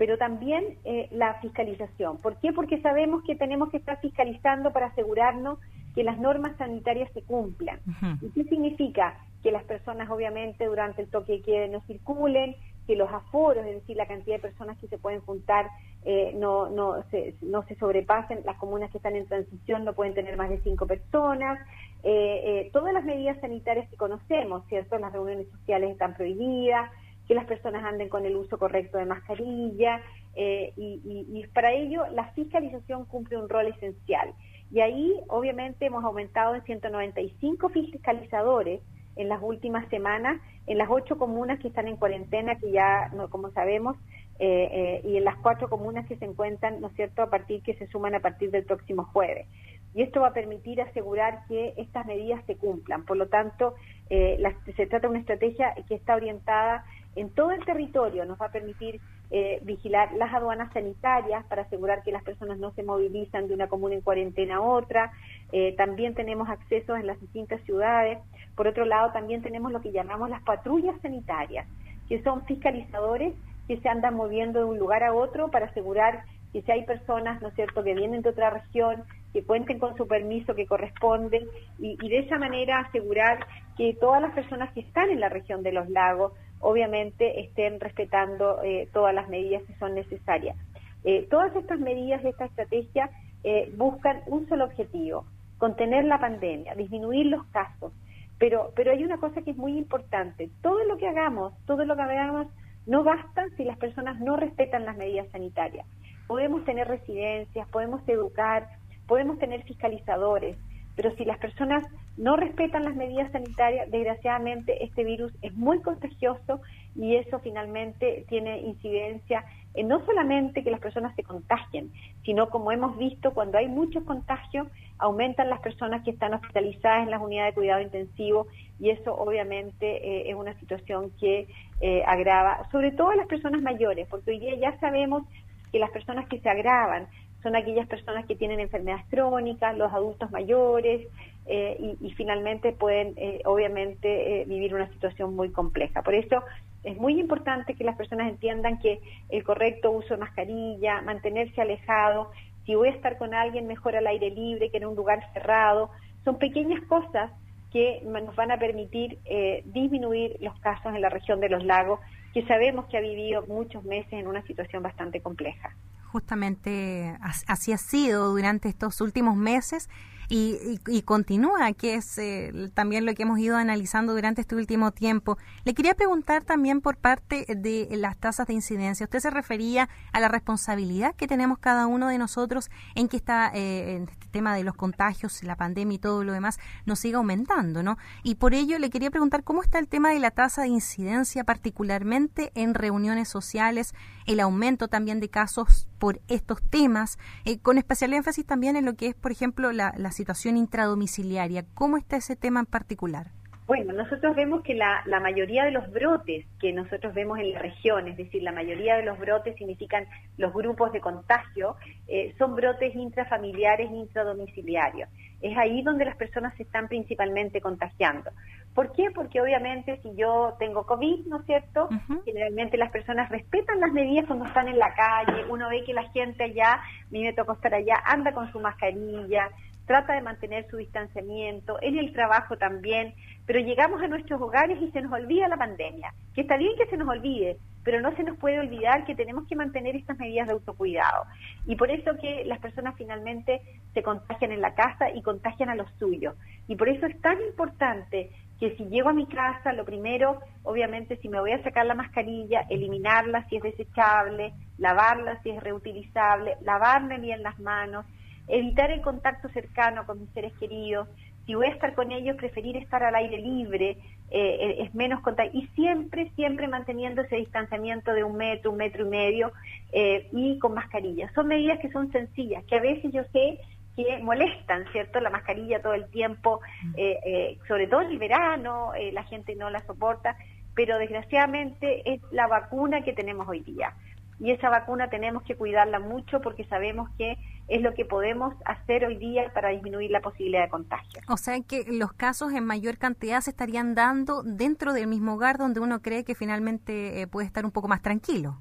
pero 0.01 0.17
también 0.17 0.79
eh, 0.83 1.07
la 1.11 1.35
fiscalización. 1.41 2.17
¿Por 2.17 2.37
qué? 2.37 2.53
Porque 2.53 2.81
sabemos 2.81 3.21
que 3.23 3.35
tenemos 3.35 3.69
que 3.69 3.77
estar 3.77 3.99
fiscalizando 3.99 4.73
para 4.73 4.87
asegurarnos 4.87 5.59
que 5.93 6.03
las 6.03 6.17
normas 6.17 6.57
sanitarias 6.57 7.11
se 7.13 7.21
cumplan. 7.21 7.79
¿Y 8.19 8.31
qué 8.31 8.45
significa? 8.45 9.19
Que 9.43 9.51
las 9.51 9.63
personas 9.63 10.09
obviamente 10.09 10.65
durante 10.65 11.03
el 11.03 11.07
toque 11.07 11.33
de 11.33 11.41
queda 11.43 11.67
no 11.67 11.81
circulen, 11.81 12.55
que 12.87 12.95
los 12.95 13.13
aforos, 13.13 13.63
es 13.63 13.75
decir, 13.75 13.95
la 13.95 14.07
cantidad 14.07 14.37
de 14.37 14.41
personas 14.41 14.75
que 14.79 14.87
se 14.87 14.97
pueden 14.97 15.21
juntar 15.21 15.67
eh, 16.03 16.33
no, 16.35 16.67
no, 16.71 17.03
se, 17.11 17.35
no 17.43 17.61
se 17.67 17.75
sobrepasen, 17.75 18.41
las 18.43 18.57
comunas 18.57 18.89
que 18.89 18.97
están 18.97 19.15
en 19.15 19.27
transición 19.27 19.85
no 19.85 19.93
pueden 19.93 20.15
tener 20.15 20.35
más 20.35 20.49
de 20.49 20.61
cinco 20.61 20.87
personas, 20.87 21.59
eh, 22.01 22.71
todas 22.73 22.91
las 22.91 23.05
medidas 23.05 23.39
sanitarias 23.39 23.87
que 23.87 23.97
conocemos, 23.97 24.65
¿cierto? 24.67 24.97
Las 24.97 25.13
reuniones 25.13 25.47
sociales 25.51 25.91
están 25.91 26.15
prohibidas, 26.15 26.89
que 27.31 27.35
las 27.35 27.45
personas 27.45 27.85
anden 27.85 28.09
con 28.09 28.25
el 28.25 28.35
uso 28.35 28.57
correcto 28.59 28.97
de 28.97 29.05
mascarilla 29.05 30.01
eh, 30.35 30.73
y, 30.75 31.45
para 31.53 31.71
ello 31.71 32.03
la 32.11 32.25
fiscalización 32.33 33.05
cumple 33.05 33.37
un 33.37 33.47
rol 33.47 33.67
esencial. 33.67 34.33
Y 34.69 34.81
ahí 34.81 35.13
obviamente 35.29 35.85
hemos 35.85 36.03
aumentado 36.03 36.55
en 36.55 36.63
195 36.63 37.69
fiscalizadores 37.69 38.81
en 39.15 39.29
las 39.29 39.41
últimas 39.41 39.87
semanas 39.87 40.41
en 40.67 40.77
las 40.77 40.89
ocho 40.89 41.17
comunas 41.17 41.57
que 41.59 41.69
están 41.69 41.87
en 41.87 41.95
cuarentena, 41.95 42.59
que 42.59 42.69
ya, 42.69 43.09
como 43.29 43.49
sabemos, 43.51 43.95
eh, 44.39 44.69
eh, 44.69 45.01
y 45.05 45.15
en 45.15 45.23
las 45.23 45.37
cuatro 45.37 45.69
comunas 45.69 46.05
que 46.07 46.17
se 46.17 46.25
encuentran, 46.25 46.81
¿no 46.81 46.87
es 46.87 46.95
cierto?, 46.95 47.21
a 47.21 47.29
partir 47.29 47.63
que 47.63 47.75
se 47.75 47.87
suman 47.87 48.13
a 48.13 48.19
partir 48.19 48.51
del 48.51 48.65
próximo 48.65 49.05
jueves. 49.05 49.47
Y 49.93 50.01
esto 50.01 50.19
va 50.19 50.27
a 50.27 50.33
permitir 50.33 50.81
asegurar 50.81 51.45
que 51.47 51.75
estas 51.77 52.05
medidas 52.05 52.43
se 52.45 52.57
cumplan. 52.57 53.05
Por 53.05 53.15
lo 53.15 53.27
tanto, 53.27 53.75
se 54.09 54.85
trata 54.87 55.07
de 55.07 55.11
una 55.11 55.19
estrategia 55.19 55.73
que 55.87 55.95
está 55.95 56.15
orientada 56.15 56.85
en 57.15 57.29
todo 57.29 57.51
el 57.51 57.63
territorio 57.65 58.25
nos 58.25 58.39
va 58.39 58.47
a 58.47 58.51
permitir 58.51 58.99
eh, 59.31 59.59
vigilar 59.63 60.11
las 60.13 60.33
aduanas 60.33 60.71
sanitarias 60.73 61.45
para 61.45 61.63
asegurar 61.63 62.03
que 62.03 62.11
las 62.11 62.23
personas 62.23 62.57
no 62.57 62.71
se 62.71 62.83
movilizan 62.83 63.47
de 63.47 63.53
una 63.53 63.67
comuna 63.67 63.95
en 63.95 64.01
cuarentena 64.01 64.57
a 64.57 64.61
otra. 64.61 65.11
Eh, 65.51 65.73
también 65.77 66.15
tenemos 66.15 66.49
acceso 66.49 66.95
en 66.95 67.07
las 67.07 67.19
distintas 67.19 67.61
ciudades. 67.61 68.19
Por 68.55 68.67
otro 68.67 68.85
lado, 68.85 69.11
también 69.11 69.41
tenemos 69.41 69.71
lo 69.71 69.81
que 69.81 69.91
llamamos 69.91 70.29
las 70.29 70.41
patrullas 70.43 70.99
sanitarias, 71.01 71.67
que 72.07 72.21
son 72.23 72.45
fiscalizadores 72.45 73.33
que 73.67 73.77
se 73.77 73.89
andan 73.89 74.15
moviendo 74.15 74.59
de 74.59 74.65
un 74.65 74.79
lugar 74.79 75.03
a 75.03 75.13
otro 75.13 75.49
para 75.49 75.67
asegurar 75.67 76.23
que 76.51 76.61
si 76.61 76.71
hay 76.71 76.83
personas, 76.83 77.41
¿no 77.41 77.47
es 77.47 77.55
cierto?, 77.55 77.83
que 77.83 77.93
vienen 77.93 78.21
de 78.21 78.29
otra 78.29 78.49
región, 78.49 79.03
que 79.31 79.43
cuenten 79.43 79.79
con 79.79 79.95
su 79.95 80.05
permiso 80.07 80.53
que 80.53 80.65
corresponde 80.65 81.47
y 81.79 81.95
de 81.95 82.19
esa 82.19 82.37
manera 82.37 82.79
asegurar 82.79 83.39
que 83.77 83.93
todas 83.93 84.21
las 84.21 84.33
personas 84.33 84.73
que 84.73 84.81
están 84.81 85.09
en 85.09 85.21
la 85.21 85.29
región 85.29 85.63
de 85.63 85.71
los 85.71 85.89
lagos 85.89 86.33
obviamente 86.61 87.41
estén 87.41 87.79
respetando 87.79 88.61
eh, 88.63 88.87
todas 88.93 89.13
las 89.13 89.29
medidas 89.29 89.63
que 89.63 89.73
son 89.75 89.95
necesarias. 89.95 90.55
Eh, 91.03 91.27
todas 91.29 91.55
estas 91.55 91.79
medidas 91.79 92.23
esta 92.23 92.45
estrategia 92.45 93.09
eh, 93.43 93.71
buscan 93.75 94.21
un 94.27 94.47
solo 94.47 94.65
objetivo, 94.65 95.25
contener 95.57 96.05
la 96.05 96.19
pandemia, 96.19 96.75
disminuir 96.75 97.25
los 97.25 97.43
casos. 97.47 97.91
Pero, 98.37 98.71
pero 98.75 98.91
hay 98.91 99.03
una 99.03 99.17
cosa 99.17 99.41
que 99.41 99.51
es 99.51 99.57
muy 99.57 99.77
importante, 99.77 100.49
todo 100.61 100.83
lo 100.85 100.97
que 100.97 101.07
hagamos, 101.07 101.53
todo 101.65 101.85
lo 101.85 101.95
que 101.95 102.01
hagamos 102.01 102.47
no 102.87 103.03
basta 103.03 103.45
si 103.57 103.63
las 103.63 103.77
personas 103.77 104.19
no 104.19 104.35
respetan 104.35 104.85
las 104.85 104.97
medidas 104.97 105.27
sanitarias. 105.31 105.85
Podemos 106.27 106.63
tener 106.65 106.87
residencias, 106.87 107.67
podemos 107.69 108.01
educar, 108.07 108.67
podemos 109.07 109.37
tener 109.37 109.63
fiscalizadores, 109.63 110.57
pero 110.95 111.15
si 111.15 111.25
las 111.25 111.37
personas 111.37 111.85
no 112.17 112.35
respetan 112.35 112.83
las 112.83 112.95
medidas 112.95 113.31
sanitarias, 113.31 113.89
desgraciadamente 113.89 114.83
este 114.83 115.03
virus 115.03 115.33
es 115.41 115.53
muy 115.55 115.81
contagioso 115.81 116.61
y 116.95 117.15
eso 117.15 117.39
finalmente 117.39 118.25
tiene 118.27 118.59
incidencia 118.61 119.45
en 119.73 119.87
no 119.87 120.05
solamente 120.05 120.63
que 120.63 120.71
las 120.71 120.81
personas 120.81 121.15
se 121.15 121.23
contagien, 121.23 121.91
sino 122.25 122.49
como 122.49 122.71
hemos 122.71 122.97
visto, 122.97 123.33
cuando 123.33 123.57
hay 123.57 123.69
muchos 123.69 124.03
contagios, 124.03 124.67
aumentan 124.97 125.49
las 125.49 125.61
personas 125.61 126.03
que 126.03 126.11
están 126.11 126.33
hospitalizadas 126.33 127.03
en 127.03 127.11
las 127.11 127.21
unidades 127.21 127.55
de 127.55 127.59
cuidado 127.61 127.81
intensivo 127.81 128.47
y 128.79 128.89
eso 128.89 129.15
obviamente 129.15 129.85
eh, 129.85 130.29
es 130.29 130.35
una 130.35 130.53
situación 130.59 131.11
que 131.19 131.47
eh, 131.79 132.03
agrava, 132.05 132.67
sobre 132.71 132.91
todo 132.91 133.11
a 133.11 133.15
las 133.15 133.27
personas 133.27 133.61
mayores, 133.61 134.07
porque 134.09 134.31
hoy 134.31 134.39
día 134.39 134.55
ya 134.55 134.79
sabemos 134.79 135.23
que 135.71 135.79
las 135.79 135.91
personas 135.91 136.27
que 136.27 136.39
se 136.39 136.49
agravan 136.49 137.07
son 137.41 137.55
aquellas 137.55 137.87
personas 137.87 138.25
que 138.25 138.35
tienen 138.35 138.59
enfermedades 138.59 139.05
crónicas, 139.09 139.77
los 139.77 139.91
adultos 139.91 140.29
mayores, 140.31 141.07
eh, 141.47 141.97
y, 141.99 142.11
finalmente 142.11 142.71
pueden, 142.71 143.13
eh, 143.17 143.41
obviamente, 143.45 144.41
eh, 144.41 144.45
vivir 144.45 144.75
una 144.75 144.87
situación 144.89 145.35
muy 145.35 145.49
compleja. 145.49 146.03
Por 146.03 146.13
eso 146.13 146.43
es 146.83 146.97
muy 146.97 147.19
importante 147.19 147.73
que 147.73 147.83
las 147.83 147.97
personas 147.97 148.29
entiendan 148.29 148.79
que 148.79 149.01
el 149.29 149.43
correcto 149.43 149.91
uso 149.91 150.13
de 150.13 150.17
mascarilla, 150.17 151.01
mantenerse 151.01 151.61
alejado, 151.61 152.31
si 152.65 152.75
voy 152.75 152.89
a 152.89 152.91
estar 152.91 153.17
con 153.17 153.33
alguien, 153.33 153.67
mejor 153.67 153.95
al 153.95 154.07
aire 154.07 154.29
libre 154.29 154.69
que 154.69 154.77
en 154.77 154.85
un 154.85 154.95
lugar 154.95 155.19
cerrado, 155.33 155.89
son 156.23 156.37
pequeñas 156.37 156.81
cosas 156.85 157.31
que 157.71 158.03
nos 158.05 158.35
van 158.35 158.51
a 158.51 158.57
permitir 158.57 159.17
disminuir 159.65 160.37
los 160.41 160.59
casos 160.59 160.93
en 160.93 161.01
la 161.01 161.09
región 161.09 161.39
de 161.39 161.49
los 161.49 161.63
lagos, 161.63 162.01
que 162.33 162.45
sabemos 162.45 162.85
que 162.85 162.97
ha 162.97 163.01
vivido 163.01 163.45
muchos 163.47 163.83
meses 163.83 164.11
en 164.13 164.27
una 164.27 164.43
situación 164.43 164.83
bastante 164.83 165.21
compleja 165.21 165.73
justamente 166.11 167.17
así 167.21 167.71
ha 167.71 167.77
sido 167.77 168.31
durante 168.31 168.67
estos 168.67 168.99
últimos 168.99 169.37
meses 169.37 169.89
y, 170.31 170.79
y, 170.87 171.01
continúa, 171.01 171.73
que 171.73 171.95
es 171.95 172.17
eh, 172.17 172.71
también 172.73 173.05
lo 173.05 173.13
que 173.13 173.23
hemos 173.23 173.37
ido 173.37 173.57
analizando 173.57 174.13
durante 174.13 174.39
este 174.39 174.55
último 174.55 174.91
tiempo. 174.91 175.37
Le 175.65 175.73
quería 175.73 175.93
preguntar 175.93 176.45
también 176.45 176.79
por 176.79 176.95
parte 176.95 177.45
de 177.53 177.89
las 177.97 178.15
tasas 178.15 178.47
de 178.47 178.53
incidencia. 178.53 179.03
Usted 179.03 179.19
se 179.19 179.29
refería 179.29 179.89
a 180.13 180.21
la 180.21 180.29
responsabilidad 180.29 181.15
que 181.15 181.27
tenemos 181.27 181.59
cada 181.59 181.85
uno 181.85 182.07
de 182.07 182.17
nosotros 182.17 182.71
en 182.95 183.09
que 183.09 183.17
está 183.17 183.51
eh, 183.53 183.97
en 183.97 184.03
este 184.03 184.27
tema 184.31 184.55
de 184.55 184.63
los 184.63 184.75
contagios, 184.75 185.43
la 185.43 185.57
pandemia 185.57 185.95
y 185.95 185.99
todo 185.99 186.23
lo 186.23 186.31
demás 186.31 186.59
nos 186.85 186.99
siga 186.99 187.17
aumentando, 187.17 187.83
¿no? 187.83 187.97
Y 188.23 188.35
por 188.35 188.53
ello 188.53 188.79
le 188.79 188.89
quería 188.89 189.11
preguntar 189.11 189.43
cómo 189.43 189.61
está 189.61 189.79
el 189.79 189.89
tema 189.89 190.11
de 190.11 190.19
la 190.19 190.31
tasa 190.31 190.61
de 190.61 190.69
incidencia, 190.69 191.43
particularmente 191.43 192.53
en 192.55 192.73
reuniones 192.73 193.27
sociales, 193.27 193.93
el 194.25 194.39
aumento 194.39 194.87
también 194.87 195.19
de 195.19 195.29
casos 195.29 195.89
por 195.99 196.21
estos 196.27 196.61
temas, 196.63 197.19
eh, 197.45 197.59
con 197.59 197.77
especial 197.77 198.13
énfasis 198.13 198.45
también 198.45 198.75
en 198.75 198.85
lo 198.85 198.95
que 198.95 199.07
es, 199.07 199.15
por 199.15 199.31
ejemplo, 199.31 199.71
la, 199.71 199.93
la 199.97 200.11
situación 200.21 200.55
intradomiciliaria. 200.55 201.65
¿Cómo 201.73 201.97
está 201.97 202.17
ese 202.17 202.35
tema 202.35 202.59
en 202.59 202.67
particular? 202.67 203.31
Bueno, 203.65 203.93
nosotros 203.93 204.35
vemos 204.35 204.61
que 204.63 204.73
la, 204.73 205.01
la, 205.05 205.19
mayoría 205.19 205.63
de 205.63 205.71
los 205.71 205.89
brotes 205.91 206.45
que 206.59 206.73
nosotros 206.73 207.13
vemos 207.13 207.39
en 207.39 207.53
la 207.53 207.59
región, 207.59 208.07
es 208.07 208.17
decir, 208.17 208.43
la 208.43 208.51
mayoría 208.51 208.97
de 208.97 209.03
los 209.03 209.17
brotes 209.17 209.55
significan 209.55 210.05
los 210.37 210.53
grupos 210.53 210.91
de 210.91 210.99
contagio, 210.99 211.77
eh, 212.07 212.35
son 212.37 212.55
brotes 212.55 212.93
intrafamiliares 212.93 213.89
intradomiciliarios. 213.89 215.09
Es 215.41 215.57
ahí 215.57 215.81
donde 215.83 216.03
las 216.05 216.17
personas 216.17 216.53
se 216.57 216.63
están 216.63 216.87
principalmente 216.89 217.61
contagiando. 217.61 218.31
¿Por 218.75 218.91
qué? 218.91 219.09
Porque 219.13 219.41
obviamente 219.41 219.99
si 220.01 220.15
yo 220.15 220.53
tengo 220.59 220.85
COVID, 220.85 221.27
¿no 221.27 221.39
es 221.39 221.45
cierto? 221.45 221.89
Generalmente 222.25 222.77
las 222.77 222.91
personas 222.91 223.29
respetan 223.29 223.79
las 223.79 223.91
medidas 223.91 224.25
cuando 224.27 224.45
están 224.45 224.67
en 224.67 224.79
la 224.79 224.93
calle, 224.93 225.45
uno 225.49 225.69
ve 225.69 225.83
que 225.85 225.93
la 225.93 226.09
gente 226.11 226.43
allá, 226.43 226.73
a 226.73 226.81
mí 227.09 227.23
me 227.23 227.33
tocó 227.33 227.53
estar 227.53 227.73
allá, 227.73 227.95
anda 228.05 228.33
con 228.33 228.51
su 228.51 228.59
mascarilla, 228.59 229.49
trata 229.85 230.13
de 230.13 230.21
mantener 230.21 230.69
su 230.69 230.77
distanciamiento, 230.77 231.77
en 231.81 231.97
el 231.97 232.13
trabajo 232.13 232.57
también, 232.57 233.13
pero 233.45 233.59
llegamos 233.59 234.01
a 234.01 234.07
nuestros 234.07 234.41
hogares 234.41 234.81
y 234.81 234.91
se 234.91 235.01
nos 235.01 235.11
olvida 235.11 235.47
la 235.47 235.57
pandemia, 235.57 236.13
que 236.33 236.41
está 236.41 236.57
bien 236.57 236.73
que 236.77 236.87
se 236.87 236.97
nos 236.97 237.09
olvide, 237.09 237.57
pero 237.83 237.99
no 237.99 238.15
se 238.15 238.23
nos 238.23 238.37
puede 238.37 238.59
olvidar 238.59 239.05
que 239.05 239.15
tenemos 239.15 239.47
que 239.47 239.55
mantener 239.55 239.95
estas 239.95 240.17
medidas 240.17 240.47
de 240.47 240.53
autocuidado. 240.53 241.25
Y 241.65 241.75
por 241.75 241.89
eso 241.89 242.11
que 242.21 242.45
las 242.45 242.59
personas 242.59 242.95
finalmente 242.95 243.61
se 243.93 244.03
contagian 244.03 244.51
en 244.51 244.61
la 244.61 244.75
casa 244.75 245.09
y 245.13 245.21
contagian 245.21 245.69
a 245.69 245.75
los 245.75 245.91
suyos. 245.97 246.35
Y 246.67 246.75
por 246.75 246.89
eso 246.89 247.05
es 247.07 247.19
tan 247.21 247.41
importante 247.41 248.29
que 248.59 248.75
si 248.75 248.85
llego 248.85 249.09
a 249.09 249.13
mi 249.13 249.25
casa, 249.25 249.73
lo 249.73 249.83
primero, 249.85 250.39
obviamente, 250.63 251.17
si 251.17 251.29
me 251.29 251.39
voy 251.39 251.51
a 251.51 251.63
sacar 251.63 251.85
la 251.87 251.95
mascarilla, 251.95 252.61
eliminarla 252.69 253.47
si 253.49 253.55
es 253.55 253.63
desechable, 253.63 254.53
lavarla 254.77 255.41
si 255.41 255.49
es 255.49 255.63
reutilizable, 255.63 256.57
lavarme 256.61 257.17
bien 257.17 257.41
las 257.41 257.59
manos, 257.59 258.05
evitar 258.47 258.91
el 258.91 259.01
contacto 259.01 259.49
cercano 259.49 260.05
con 260.05 260.19
mis 260.19 260.29
seres 260.31 260.53
queridos, 260.59 261.07
si 261.45 261.55
voy 261.55 261.67
a 261.67 261.69
estar 261.69 261.93
con 261.95 262.11
ellos, 262.11 262.37
preferir 262.37 262.77
estar 262.77 263.03
al 263.03 263.15
aire 263.15 263.37
libre, 263.37 263.97
eh, 264.29 264.57
eh, 264.61 264.75
es 264.83 264.93
menos 264.93 265.21
contacto, 265.21 265.57
y 265.57 265.67
siempre, 265.75 266.31
siempre 266.35 266.67
manteniendo 266.67 267.21
ese 267.21 267.37
distanciamiento 267.37 268.13
de 268.13 268.23
un 268.23 268.37
metro, 268.37 268.71
un 268.71 268.77
metro 268.77 269.05
y 269.05 269.09
medio, 269.09 269.51
eh, 269.91 270.29
y 270.31 270.59
con 270.59 270.73
mascarilla. 270.73 271.31
Son 271.33 271.47
medidas 271.47 271.79
que 271.79 271.91
son 271.91 272.11
sencillas, 272.11 272.63
que 272.65 272.75
a 272.75 272.81
veces 272.81 273.11
yo 273.11 273.23
sé 273.33 273.59
que 273.95 274.19
molestan, 274.19 274.85
¿cierto? 274.91 275.19
La 275.19 275.29
mascarilla 275.29 275.81
todo 275.81 275.93
el 275.93 276.05
tiempo, 276.11 276.61
mm. 276.83 277.67
sobre 277.67 277.87
todo 277.87 278.01
en 278.01 278.11
el 278.11 278.19
verano, 278.19 278.93
la 279.11 279.23
gente 279.23 279.53
no 279.53 279.69
la 279.69 279.81
soporta, 279.81 280.37
pero 280.73 280.97
desgraciadamente 280.97 282.09
es 282.09 282.21
la 282.31 282.47
vacuna 282.47 283.01
que 283.01 283.11
tenemos 283.11 283.49
hoy 283.49 283.59
día. 283.59 283.93
Y 284.41 284.49
esa 284.49 284.71
vacuna 284.71 285.07
tenemos 285.09 285.43
que 285.43 285.55
cuidarla 285.55 285.99
mucho 285.99 286.41
porque 286.41 286.65
sabemos 286.65 287.11
que 287.15 287.37
es 287.67 287.79
lo 287.83 287.93
que 287.93 288.05
podemos 288.05 288.55
hacer 288.65 289.05
hoy 289.05 289.15
día 289.17 289.51
para 289.53 289.69
disminuir 289.69 290.09
la 290.09 290.19
posibilidad 290.19 290.63
de 290.63 290.69
contagio. 290.69 291.21
O 291.27 291.37
sea 291.37 291.61
que 291.61 291.85
los 291.87 292.11
casos 292.13 292.51
en 292.51 292.65
mayor 292.65 292.97
cantidad 292.97 293.39
se 293.41 293.51
estarían 293.51 293.93
dando 293.93 294.41
dentro 294.41 294.93
del 294.93 295.05
mismo 295.05 295.35
hogar 295.35 295.59
donde 295.59 295.79
uno 295.79 296.01
cree 296.01 296.23
que 296.23 296.33
finalmente 296.33 297.21
eh, 297.21 297.27
puede 297.27 297.45
estar 297.45 297.65
un 297.65 297.71
poco 297.71 297.87
más 297.87 298.01
tranquilo. 298.01 298.57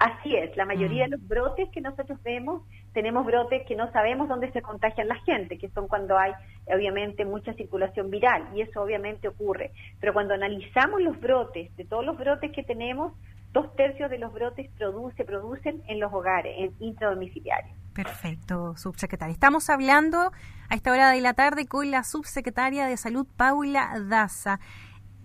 Así 0.00 0.34
es, 0.34 0.56
la 0.56 0.64
mayoría 0.64 1.04
de 1.04 1.10
los 1.10 1.28
brotes 1.28 1.68
que 1.68 1.80
nosotros 1.82 2.20
vemos, 2.24 2.62
tenemos 2.94 3.24
brotes 3.24 3.66
que 3.68 3.76
no 3.76 3.92
sabemos 3.92 4.28
dónde 4.28 4.50
se 4.50 4.62
contagian 4.62 5.06
la 5.08 5.16
gente, 5.26 5.58
que 5.58 5.68
son 5.68 5.88
cuando 5.88 6.16
hay 6.16 6.32
obviamente 6.74 7.26
mucha 7.26 7.52
circulación 7.52 8.10
viral, 8.10 8.48
y 8.54 8.62
eso 8.62 8.82
obviamente 8.82 9.28
ocurre. 9.28 9.72
Pero 10.00 10.14
cuando 10.14 10.32
analizamos 10.32 11.02
los 11.02 11.20
brotes, 11.20 11.76
de 11.76 11.84
todos 11.84 12.02
los 12.02 12.16
brotes 12.16 12.50
que 12.50 12.62
tenemos, 12.62 13.12
dos 13.52 13.74
tercios 13.76 14.10
de 14.10 14.18
los 14.18 14.32
brotes 14.32 14.70
produce, 14.78 15.24
producen 15.24 15.82
en 15.88 16.00
los 16.00 16.12
hogares, 16.12 16.54
en 16.58 16.74
intradomiciliarios. 16.78 17.76
Perfecto, 17.94 18.76
subsecretaria. 18.76 19.32
Estamos 19.32 19.68
hablando 19.68 20.30
a 20.68 20.74
esta 20.74 20.92
hora 20.92 21.10
de 21.10 21.20
la 21.20 21.34
tarde 21.34 21.66
con 21.66 21.90
la 21.90 22.04
subsecretaria 22.04 22.86
de 22.86 22.96
Salud, 22.96 23.26
Paula 23.36 23.92
Daza. 24.08 24.60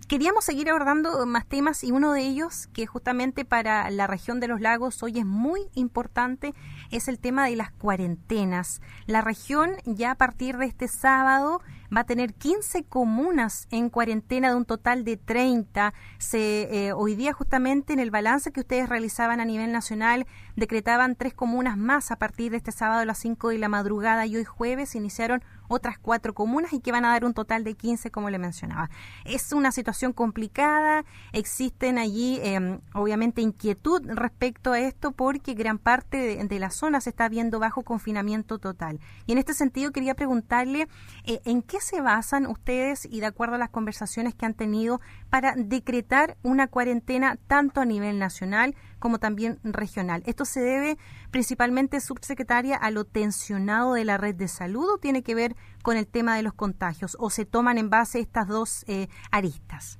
Queríamos 0.08 0.44
seguir 0.44 0.70
abordando 0.70 1.26
más 1.26 1.46
temas 1.46 1.82
y 1.82 1.90
uno 1.90 2.12
de 2.12 2.20
ellos, 2.20 2.68
que 2.72 2.86
justamente 2.86 3.44
para 3.44 3.90
la 3.90 4.06
región 4.06 4.38
de 4.38 4.46
los 4.46 4.60
lagos 4.60 5.02
hoy 5.02 5.18
es 5.18 5.26
muy 5.26 5.62
importante, 5.74 6.54
es 6.92 7.08
el 7.08 7.18
tema 7.18 7.46
de 7.46 7.56
las 7.56 7.72
cuarentenas. 7.72 8.80
La 9.06 9.20
región 9.20 9.72
ya 9.84 10.12
a 10.12 10.14
partir 10.14 10.58
de 10.58 10.66
este 10.66 10.86
sábado 10.86 11.60
va 11.94 12.02
a 12.02 12.04
tener 12.04 12.34
15 12.34 12.84
comunas 12.84 13.66
en 13.72 13.90
cuarentena 13.90 14.50
de 14.50 14.54
un 14.54 14.64
total 14.64 15.04
de 15.04 15.16
30. 15.16 15.92
Se, 16.18 16.86
eh, 16.86 16.92
hoy 16.92 17.16
día 17.16 17.32
justamente 17.32 17.92
en 17.92 17.98
el 17.98 18.12
balance 18.12 18.52
que 18.52 18.60
ustedes 18.60 18.88
realizaban 18.88 19.40
a 19.40 19.44
nivel 19.44 19.72
nacional 19.72 20.26
decretaban 20.54 21.16
tres 21.16 21.34
comunas 21.34 21.76
más 21.76 22.12
a 22.12 22.16
partir 22.16 22.52
de 22.52 22.58
este 22.58 22.70
sábado 22.70 23.00
a 23.00 23.04
las 23.04 23.18
5 23.18 23.48
de 23.48 23.58
la 23.58 23.68
madrugada 23.68 24.24
y 24.26 24.36
hoy 24.36 24.44
jueves 24.44 24.94
iniciaron 24.94 25.42
otras 25.68 25.98
cuatro 25.98 26.34
comunas 26.34 26.72
y 26.72 26.80
que 26.80 26.92
van 26.92 27.04
a 27.04 27.10
dar 27.10 27.24
un 27.24 27.34
total 27.34 27.64
de 27.64 27.74
15 27.74 28.10
como 28.10 28.30
le 28.30 28.38
mencionaba. 28.38 28.90
Es 29.24 29.52
una 29.52 29.72
situación 29.72 30.12
complicada, 30.12 31.04
existen 31.32 31.98
allí 31.98 32.40
em, 32.42 32.80
obviamente 32.94 33.42
inquietud 33.42 34.02
respecto 34.06 34.72
a 34.72 34.80
esto 34.80 35.12
porque 35.12 35.54
gran 35.54 35.78
parte 35.78 36.16
de, 36.16 36.44
de, 36.44 36.58
la 36.58 36.70
zona 36.70 37.00
se 37.00 37.10
está 37.10 37.28
viendo 37.28 37.58
bajo 37.58 37.82
confinamiento 37.82 38.58
total. 38.58 39.00
Y 39.26 39.32
en 39.32 39.38
este 39.38 39.54
sentido 39.54 39.92
quería 39.92 40.14
preguntarle 40.14 40.88
eh, 41.24 41.40
en 41.44 41.62
qué 41.62 41.80
se 41.80 42.00
basan 42.00 42.46
ustedes 42.46 43.06
y 43.10 43.20
de 43.20 43.26
acuerdo 43.26 43.56
a 43.56 43.58
las 43.58 43.70
conversaciones 43.70 44.34
que 44.34 44.46
han 44.46 44.54
tenido 44.54 45.00
para 45.36 45.52
decretar 45.54 46.38
una 46.42 46.66
cuarentena 46.66 47.36
tanto 47.46 47.82
a 47.82 47.84
nivel 47.84 48.18
nacional 48.18 48.74
como 48.98 49.18
también 49.18 49.58
regional. 49.64 50.22
¿Esto 50.24 50.46
se 50.46 50.60
debe 50.60 50.96
principalmente, 51.30 52.00
subsecretaria, 52.00 52.74
a 52.74 52.90
lo 52.90 53.04
tensionado 53.04 53.92
de 53.92 54.06
la 54.06 54.16
red 54.16 54.34
de 54.34 54.48
salud 54.48 54.94
o 54.94 54.96
tiene 54.96 55.22
que 55.22 55.34
ver 55.34 55.54
con 55.82 55.98
el 55.98 56.06
tema 56.06 56.36
de 56.36 56.42
los 56.42 56.54
contagios 56.54 57.18
o 57.20 57.28
se 57.28 57.44
toman 57.44 57.76
en 57.76 57.90
base 57.90 58.18
estas 58.18 58.48
dos 58.48 58.86
eh, 58.88 59.08
aristas? 59.30 59.98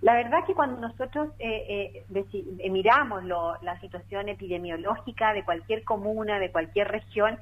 La 0.00 0.14
verdad 0.14 0.46
que 0.46 0.54
cuando 0.54 0.80
nosotros 0.80 1.28
eh, 1.38 2.06
eh, 2.08 2.70
miramos 2.70 3.22
la 3.24 3.78
situación 3.82 4.30
epidemiológica 4.30 5.34
de 5.34 5.44
cualquier 5.44 5.84
comuna, 5.84 6.38
de 6.38 6.50
cualquier 6.50 6.88
región, 6.88 7.38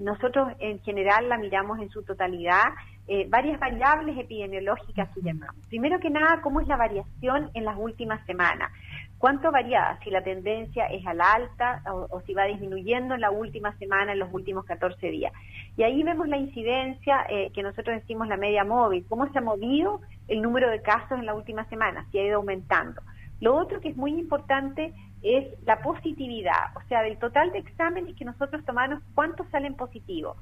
nosotros 0.00 0.52
en 0.58 0.80
general 0.80 1.28
la 1.28 1.38
miramos 1.38 1.78
en 1.80 1.88
su 1.90 2.02
totalidad 2.02 2.72
eh, 3.08 3.26
varias 3.28 3.58
variables 3.58 4.16
epidemiológicas 4.16 5.08
que 5.12 5.22
llamamos. 5.22 5.56
Primero 5.68 5.98
que 5.98 6.08
nada, 6.08 6.40
cómo 6.40 6.60
es 6.60 6.68
la 6.68 6.76
variación 6.76 7.50
en 7.52 7.64
las 7.64 7.76
últimas 7.76 8.24
semanas. 8.26 8.70
¿Cuánto 9.18 9.50
varía? 9.50 9.98
Si 10.04 10.10
la 10.10 10.22
tendencia 10.22 10.86
es 10.86 11.04
al 11.04 11.20
alta 11.20 11.82
o, 11.92 12.20
si 12.20 12.32
va 12.32 12.44
disminuyendo 12.44 13.16
en 13.16 13.20
la 13.20 13.32
última 13.32 13.76
semana, 13.78 14.12
en 14.12 14.20
los 14.20 14.32
últimos 14.32 14.64
14 14.66 15.10
días. 15.10 15.32
Y 15.76 15.82
ahí 15.82 16.02
vemos 16.04 16.28
la 16.28 16.36
incidencia 16.36 17.26
eh, 17.28 17.50
que 17.52 17.64
nosotros 17.64 18.00
decimos 18.00 18.28
la 18.28 18.36
media 18.36 18.62
móvil, 18.62 19.04
cómo 19.08 19.28
se 19.32 19.38
ha 19.38 19.42
movido 19.42 20.00
el 20.28 20.40
número 20.40 20.70
de 20.70 20.80
casos 20.80 21.18
en 21.18 21.26
la 21.26 21.34
última 21.34 21.64
semana, 21.68 22.06
si 22.12 22.18
ha 22.18 22.24
ido 22.24 22.36
aumentando. 22.36 23.02
Lo 23.40 23.56
otro 23.56 23.80
que 23.80 23.88
es 23.88 23.96
muy 23.96 24.12
importante 24.12 24.94
es 25.22 25.46
la 25.64 25.80
positividad, 25.80 26.76
o 26.76 26.82
sea, 26.88 27.02
del 27.02 27.16
total 27.18 27.52
de 27.52 27.58
exámenes 27.58 28.16
que 28.16 28.24
nosotros 28.24 28.64
tomamos, 28.64 29.00
¿cuántos 29.14 29.48
salen 29.50 29.74
positivos? 29.74 30.36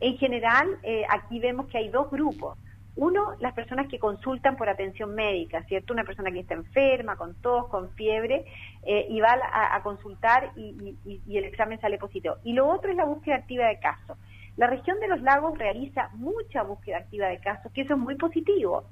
En 0.00 0.16
general, 0.18 0.78
eh, 0.82 1.04
aquí 1.08 1.38
vemos 1.38 1.66
que 1.68 1.78
hay 1.78 1.88
dos 1.88 2.10
grupos. 2.10 2.58
Uno, 2.96 3.32
las 3.40 3.54
personas 3.54 3.88
que 3.88 3.98
consultan 3.98 4.56
por 4.56 4.68
atención 4.68 5.14
médica, 5.14 5.62
¿cierto? 5.64 5.94
Una 5.94 6.04
persona 6.04 6.30
que 6.30 6.40
está 6.40 6.54
enferma, 6.54 7.16
con 7.16 7.34
tos, 7.36 7.68
con 7.68 7.90
fiebre, 7.92 8.44
eh, 8.84 9.06
y 9.08 9.20
va 9.20 9.38
a, 9.52 9.82
consultar 9.82 10.52
y, 10.56 10.96
el 11.28 11.44
examen 11.44 11.80
sale 11.80 11.98
positivo. 11.98 12.36
Y 12.44 12.52
lo 12.52 12.68
otro 12.68 12.90
es 12.90 12.96
la 12.96 13.06
búsqueda 13.06 13.36
activa 13.36 13.66
de 13.66 13.78
casos. 13.78 14.18
La 14.56 14.66
región 14.66 15.00
de 15.00 15.08
los 15.08 15.22
lagos 15.22 15.56
realiza 15.56 16.10
mucha 16.14 16.62
búsqueda 16.62 16.98
activa 16.98 17.28
de 17.28 17.38
casos, 17.38 17.72
que 17.72 17.82
eso 17.82 17.94
es 17.94 17.98
muy 17.98 18.16
positivo. 18.16 18.84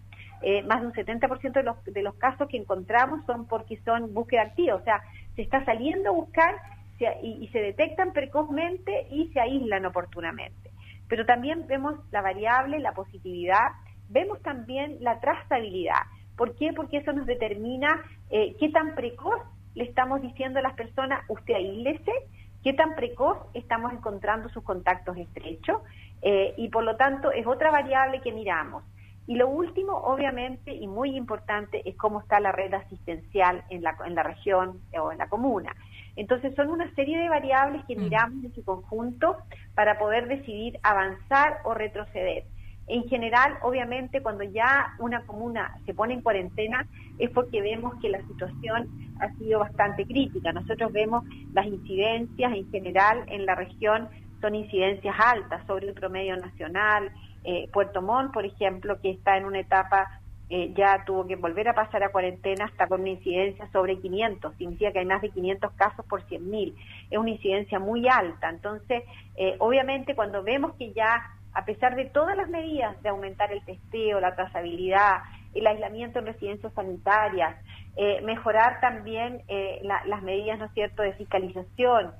Eh, 0.42 0.62
más 0.62 0.80
de 0.80 0.86
un 0.86 0.92
70% 0.94 1.52
de 1.52 1.62
los, 1.62 1.84
de 1.84 2.02
los 2.02 2.14
casos 2.14 2.48
que 2.48 2.56
encontramos 2.56 3.26
son 3.26 3.46
porque 3.46 3.78
son 3.84 4.14
búsqueda 4.14 4.42
activa, 4.42 4.76
o 4.76 4.82
sea, 4.84 5.02
se 5.40 5.44
está 5.44 5.64
saliendo 5.64 6.10
a 6.10 6.12
buscar 6.12 6.54
y 7.22 7.48
se 7.48 7.60
detectan 7.60 8.12
precozmente 8.12 9.06
y 9.10 9.32
se 9.32 9.40
aíslan 9.40 9.86
oportunamente 9.86 10.70
pero 11.10 11.26
también 11.26 11.66
vemos 11.66 11.96
la 12.12 12.22
variable, 12.22 12.78
la 12.78 12.92
positividad, 12.92 13.72
vemos 14.08 14.40
también 14.42 14.98
la 15.00 15.18
trazabilidad. 15.18 16.02
¿Por 16.36 16.56
qué? 16.56 16.72
Porque 16.72 16.98
eso 16.98 17.12
nos 17.12 17.26
determina 17.26 17.88
eh, 18.30 18.56
qué 18.58 18.70
tan 18.70 18.94
precoz 18.94 19.42
le 19.74 19.84
estamos 19.84 20.22
diciendo 20.22 20.60
a 20.60 20.62
las 20.62 20.74
personas, 20.74 21.24
usted 21.28 21.54
aíslese, 21.54 22.12
qué 22.62 22.72
tan 22.74 22.94
precoz 22.94 23.38
estamos 23.54 23.92
encontrando 23.92 24.48
sus 24.50 24.62
contactos 24.62 25.16
estrechos 25.16 25.82
eh, 26.22 26.54
y 26.56 26.68
por 26.68 26.84
lo 26.84 26.96
tanto 26.96 27.32
es 27.32 27.46
otra 27.46 27.72
variable 27.72 28.20
que 28.20 28.32
miramos. 28.32 28.84
Y 29.30 29.36
lo 29.36 29.48
último, 29.48 29.92
obviamente, 29.92 30.74
y 30.74 30.88
muy 30.88 31.16
importante, 31.16 31.88
es 31.88 31.96
cómo 31.96 32.18
está 32.18 32.40
la 32.40 32.50
red 32.50 32.74
asistencial 32.74 33.62
en 33.70 33.80
la, 33.80 33.96
en 34.04 34.16
la 34.16 34.24
región 34.24 34.80
o 35.00 35.12
en 35.12 35.18
la 35.18 35.28
comuna. 35.28 35.72
Entonces 36.16 36.52
son 36.56 36.68
una 36.68 36.92
serie 36.96 37.16
de 37.16 37.28
variables 37.28 37.84
que 37.84 37.94
mm. 37.94 38.00
miramos 38.00 38.44
en 38.44 38.52
su 38.52 38.64
conjunto 38.64 39.36
para 39.76 40.00
poder 40.00 40.26
decidir 40.26 40.80
avanzar 40.82 41.58
o 41.62 41.74
retroceder. 41.74 42.42
En 42.88 43.04
general, 43.04 43.56
obviamente, 43.62 44.20
cuando 44.20 44.42
ya 44.42 44.96
una 44.98 45.24
comuna 45.24 45.76
se 45.86 45.94
pone 45.94 46.14
en 46.14 46.22
cuarentena 46.22 46.88
es 47.20 47.30
porque 47.30 47.62
vemos 47.62 47.94
que 48.02 48.08
la 48.08 48.26
situación 48.26 48.88
ha 49.20 49.32
sido 49.34 49.60
bastante 49.60 50.06
crítica. 50.06 50.50
Nosotros 50.50 50.92
vemos 50.92 51.24
las 51.52 51.66
incidencias 51.66 52.52
en 52.52 52.68
general 52.72 53.22
en 53.28 53.46
la 53.46 53.54
región 53.54 54.08
son 54.40 54.54
incidencias 54.54 55.14
altas 55.18 55.64
sobre 55.66 55.88
el 55.88 55.94
promedio 55.94 56.36
nacional. 56.36 57.10
Eh, 57.44 57.68
Puerto 57.72 58.02
Montt, 58.02 58.32
por 58.32 58.44
ejemplo, 58.44 59.00
que 59.00 59.10
está 59.10 59.36
en 59.36 59.44
una 59.44 59.60
etapa 59.60 60.20
eh, 60.48 60.72
ya 60.76 61.04
tuvo 61.04 61.26
que 61.28 61.36
volver 61.36 61.68
a 61.68 61.74
pasar 61.74 62.02
a 62.02 62.10
cuarentena 62.10 62.64
hasta 62.64 62.88
con 62.88 63.02
una 63.02 63.10
incidencia 63.10 63.70
sobre 63.70 64.00
500, 64.00 64.56
significa 64.56 64.90
que 64.90 64.98
hay 64.98 65.06
más 65.06 65.22
de 65.22 65.30
500 65.30 65.72
casos 65.74 66.04
por 66.06 66.26
100.000, 66.26 66.74
es 67.08 67.18
una 67.18 67.30
incidencia 67.30 67.78
muy 67.78 68.08
alta. 68.08 68.50
Entonces, 68.50 69.04
eh, 69.36 69.54
obviamente 69.60 70.16
cuando 70.16 70.42
vemos 70.42 70.74
que 70.74 70.92
ya, 70.92 71.22
a 71.54 71.64
pesar 71.64 71.94
de 71.94 72.06
todas 72.06 72.36
las 72.36 72.48
medidas 72.48 73.00
de 73.00 73.10
aumentar 73.10 73.52
el 73.52 73.64
testeo, 73.64 74.18
la 74.18 74.34
trazabilidad, 74.34 75.22
el 75.54 75.66
aislamiento 75.66 76.18
en 76.18 76.26
residencias 76.26 76.72
sanitarias, 76.74 77.56
mejorar 78.22 78.80
también 78.80 79.42
las 79.82 80.22
medidas, 80.22 80.58
¿no 80.58 80.66
es 80.66 80.72
cierto?, 80.72 81.02
de 81.02 81.12
fiscalización, 81.14 82.12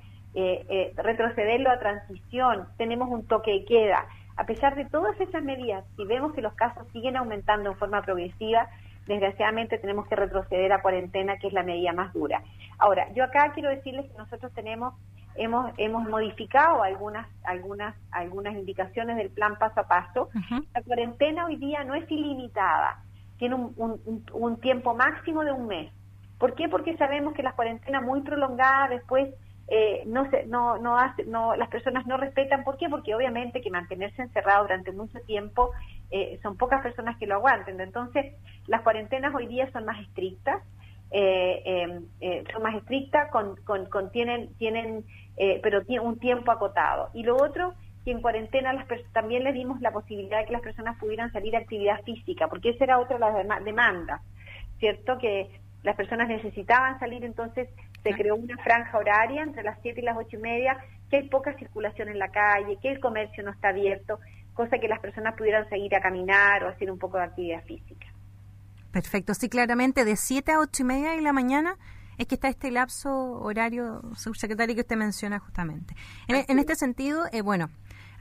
retrocederlo 0.97 1.71
a 1.71 1.79
transición, 1.79 2.67
tenemos 2.77 3.09
un 3.09 3.27
toque 3.27 3.51
de 3.51 3.65
queda 3.65 4.07
a 4.41 4.45
pesar 4.45 4.75
de 4.75 4.87
todas 4.87 5.21
esas 5.21 5.43
medidas, 5.43 5.85
si 5.97 6.05
vemos 6.07 6.33
que 6.33 6.41
los 6.41 6.55
casos 6.55 6.89
siguen 6.95 7.19
aumentando 7.19 7.71
en 7.71 7.77
forma 7.77 8.01
progresiva, 8.01 8.69
desgraciadamente 9.07 9.77
tenemos 9.77 10.07
que 10.07 10.17
retroceder 10.17 10.73
a 10.73 10.81
cuarentena, 10.81 11.37
que 11.37 11.49
es 11.49 11.53
la 11.53 11.63
medida 11.63 11.93
más 11.93 12.11
dura. 12.15 12.43
Ahora, 12.79 13.13
yo 13.13 13.23
acá 13.23 13.53
quiero 13.53 13.69
decirles 13.69 14.11
que 14.11 14.17
nosotros 14.17 14.51
tenemos 14.55 14.95
hemos 15.37 15.71
hemos 15.77 16.09
modificado 16.09 16.83
algunas 16.83 17.29
algunas 17.45 17.95
algunas 18.13 18.55
indicaciones 18.55 19.19
del 19.19 19.29
plan 19.29 19.57
paso 19.59 19.81
a 19.81 19.89
paso. 19.89 20.31
La 20.73 20.83
cuarentena 20.83 21.45
hoy 21.45 21.57
día 21.57 21.85
no 21.85 21.95
es 21.95 22.11
ilimitada, 22.11 23.03
tiene 23.37 23.57
un, 23.57 24.25
un 24.33 24.61
tiempo 24.61 24.95
máximo 24.95 25.45
de 25.45 25.53
un 25.53 25.67
mes. 25.67 25.93
¿Por 26.39 26.55
qué? 26.55 26.71
Porque 26.71 26.97
sabemos 26.97 27.35
que 27.35 27.43
las 27.43 27.53
cuarentenas 27.53 28.03
muy 28.03 28.23
prolongadas 28.23 28.89
después 28.89 29.29
eh, 29.73 30.03
no, 30.05 30.29
se, 30.31 30.47
no, 30.47 30.79
no, 30.79 30.99
hace, 30.99 31.25
no, 31.25 31.55
las 31.55 31.69
personas 31.69 32.05
no 32.05 32.17
respetan. 32.17 32.65
¿Por 32.65 32.77
qué? 32.77 32.89
Porque 32.89 33.15
obviamente 33.15 33.61
que 33.61 33.71
mantenerse 33.71 34.21
encerrado 34.21 34.65
durante 34.65 34.91
mucho 34.91 35.21
tiempo 35.21 35.71
eh, 36.11 36.41
son 36.43 36.57
pocas 36.57 36.83
personas 36.83 37.17
que 37.19 37.29
lo 37.29 37.37
aguanten. 37.37 37.81
Entonces, 37.81 38.35
las 38.67 38.83
cuarentenas 38.83 39.33
hoy 39.33 39.47
día 39.47 39.71
son 39.71 39.85
más 39.85 40.00
estrictas. 40.00 40.61
Eh, 41.12 41.62
em, 41.65 42.05
eh, 42.21 42.45
son 42.53 42.62
más 42.62 42.75
estrictas, 42.75 43.31
con, 43.31 43.57
con, 43.65 43.87
con 43.87 44.11
tienen, 44.11 44.50
pero 45.62 45.85
tiene 45.85 46.05
un 46.05 46.19
tiempo 46.19 46.50
acotado. 46.50 47.11
Y 47.15 47.23
lo 47.23 47.37
otro, 47.37 47.75
que 48.05 48.11
en 48.11 48.23
cuarentena 48.23 48.87
también 49.12 49.45
les 49.45 49.55
dimos 49.55 49.81
la 49.81 49.93
posibilidad 49.93 50.41
de 50.41 50.47
que 50.47 50.53
las 50.53 50.62
personas 50.62 50.99
pudieran 50.99 51.31
salir 51.33 51.55
a 51.55 51.61
actividad 51.61 52.03
física, 52.03 52.49
porque 52.49 52.71
esa 52.71 52.85
era 52.85 52.99
otra 52.99 53.19
de 53.19 53.45
las 53.45 53.65
demandas, 53.65 54.21
¿cierto? 54.79 55.19
Que 55.19 55.61
las 55.83 55.97
personas 55.97 56.29
necesitaban 56.29 56.99
salir, 56.99 57.25
entonces 57.25 57.69
se 58.03 58.11
creó 58.13 58.37
una 58.37 58.57
franja 58.59 58.99
horaria 58.99 59.43
entre 59.43 59.63
las 59.63 59.79
7 59.83 60.01
y 60.01 60.05
las 60.05 60.17
8 60.17 60.37
y 60.37 60.41
media, 60.41 60.77
que 61.11 61.17
hay 61.19 61.29
poca 61.29 61.55
circulación 61.59 62.09
en 62.09 62.19
la 62.19 62.29
calle, 62.29 62.79
que 62.81 62.91
el 62.91 63.01
comercio 63.01 63.43
no 63.43 63.51
está 63.51 63.69
abierto, 63.69 64.19
cosa 64.55 64.79
que 64.79 64.88
las 64.88 65.01
personas 65.01 65.35
pudieran 65.37 65.69
seguir 65.69 65.95
a 65.95 66.01
caminar 66.01 66.64
o 66.64 66.69
hacer 66.69 66.90
un 66.90 66.99
poco 66.99 67.16
de 67.19 67.25
actividad 67.25 67.62
física. 67.64 68.07
Perfecto, 68.93 69.35
sí, 69.35 69.49
claramente 69.49 70.05
de 70.05 70.16
7 70.16 70.53
a 70.53 70.59
8 70.59 70.83
y 70.83 70.85
media 70.85 71.11
de 71.12 71.23
la 71.23 71.33
mañana 71.33 71.77
es 72.19 72.27
que 72.27 72.35
está 72.35 72.49
este 72.49 72.71
lapso 72.71 73.11
horario, 73.40 74.03
subsecretario, 74.14 74.75
que 74.75 74.83
usted 74.83 74.97
menciona 74.97 75.38
justamente. 75.38 75.95
En, 76.29 76.45
en 76.47 76.59
este 76.59 76.75
sentido, 76.75 77.25
eh, 77.33 77.40
bueno, 77.40 77.71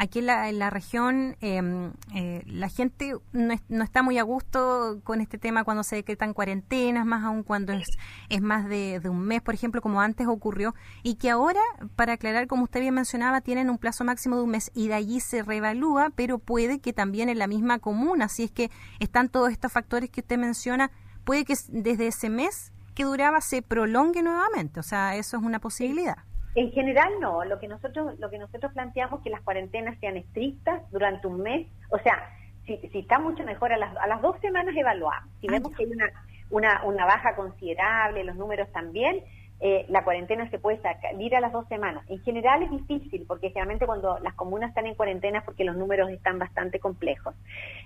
Aquí 0.01 0.19
en 0.19 0.27
la, 0.27 0.69
región 0.69 1.35
em, 1.41 1.91
eh, 2.15 2.41
la 2.45 2.69
gente 2.69 3.17
no, 3.33 3.83
está 3.83 4.01
muy 4.01 4.17
a 4.17 4.23
gusto 4.23 5.01
con 5.03 5.19
este 5.19 5.38
tema 5.38 5.65
cuando 5.65 5.83
se 5.83 5.97
decretan 5.97 6.33
cuarentenas, 6.33 7.05
más 7.05 7.25
aún 7.25 7.43
cuando 7.43 7.73
es, 7.73 7.85
es 8.29 8.41
más 8.41 8.69
de, 8.69 9.01
un 9.03 9.19
mes, 9.19 9.41
por 9.41 9.53
ejemplo, 9.53 9.81
como 9.81 9.99
antes 9.99 10.25
ocurrió, 10.25 10.73
y 11.03 11.15
que 11.15 11.29
ahora, 11.29 11.59
para 11.97 12.13
aclarar, 12.13 12.47
como 12.47 12.63
usted 12.63 12.79
bien 12.79 12.93
mencionaba, 12.93 13.41
tienen 13.41 13.69
un 13.69 13.77
plazo 13.77 14.05
máximo 14.05 14.38
de 14.38 14.43
un 14.43 14.51
mes 14.51 14.71
y 14.73 14.88
de 14.88 14.93
allí 14.93 15.19
se 15.19 15.43
reevalúa, 15.43 16.12
pero 16.15 16.39
puede 16.39 16.79
que 16.79 16.93
también 16.93 17.27
en 17.27 17.38
la 17.38 17.47
misma 17.47 17.79
comuna, 17.79 18.29
si 18.29 18.45
es 18.45 18.51
que 18.51 18.71
están 19.01 19.27
todos 19.27 19.51
estos 19.51 19.69
factores 19.69 20.09
que 20.09 20.21
usted 20.21 20.38
menciona, 20.38 20.91
puede 21.25 21.43
que 21.43 21.55
desde 21.67 22.07
ese 22.07 22.29
mes 22.29 22.71
que 22.95 23.03
duraba 23.03 23.41
se 23.41 23.62
prolongue 23.62 24.23
nuevamente, 24.23 24.79
o 24.79 24.83
sea, 24.83 25.17
eso 25.17 25.35
es 25.35 25.43
una 25.43 25.59
posibilidad. 25.59 26.29
En 26.60 26.74
general 26.74 27.08
no, 27.22 27.45
lo 27.45 27.58
que 27.58 27.69
nosotros 27.69 28.19
lo 28.19 28.30
que 28.30 28.38
nosotros 28.38 28.74
planteamos 28.74 29.19
es 29.19 29.24
que 29.24 29.30
las 29.30 29.39
cuarentenas 29.43 29.98
sean 30.02 30.17
estrictas 30.17 30.82
durante 30.91 31.26
un 31.26 31.41
mes, 31.41 31.65
o 31.89 31.98
sea, 32.00 32.36
si, 32.65 32.76
si 32.89 33.00
está 33.00 33.17
mucho 33.17 33.45
mejor 33.45 33.72
a 33.72 33.78
las, 33.78 33.95
a 33.95 34.08
las 34.08 34.22
dos 34.22 34.38
semanas 34.41 34.76
evaluamos, 34.76 35.32
si 35.39 35.48
vemos 35.48 35.74
que 35.74 35.84
hay 35.84 35.91
una, 35.93 36.12
una, 36.50 36.84
una 36.84 37.06
baja 37.06 37.34
considerable, 37.38 38.26
los 38.26 38.36
números 38.36 38.69
también, 38.74 39.24
eh, 39.62 39.86
la 39.88 40.04
cuarentena 40.04 40.50
se 40.50 40.60
puede 40.60 40.82
salir 40.82 41.34
a 41.34 41.39
las 41.39 41.54
dos 41.54 41.65
semanas. 41.69 42.04
En 42.10 42.19
general 42.24 42.62
es 42.62 42.72
difícil 42.72 43.24
porque 43.26 43.52
generalmente 43.52 43.86
cuando 43.86 44.19
las 44.19 44.34
comunas 44.34 44.67
están 44.67 44.86
en 44.86 44.95
cuarentena 44.95 45.39
es 45.39 45.45
porque 45.45 45.63
los 45.63 45.78
números 45.78 46.10
están 46.10 46.39
bastante 46.39 46.82
complejos. 46.82 47.36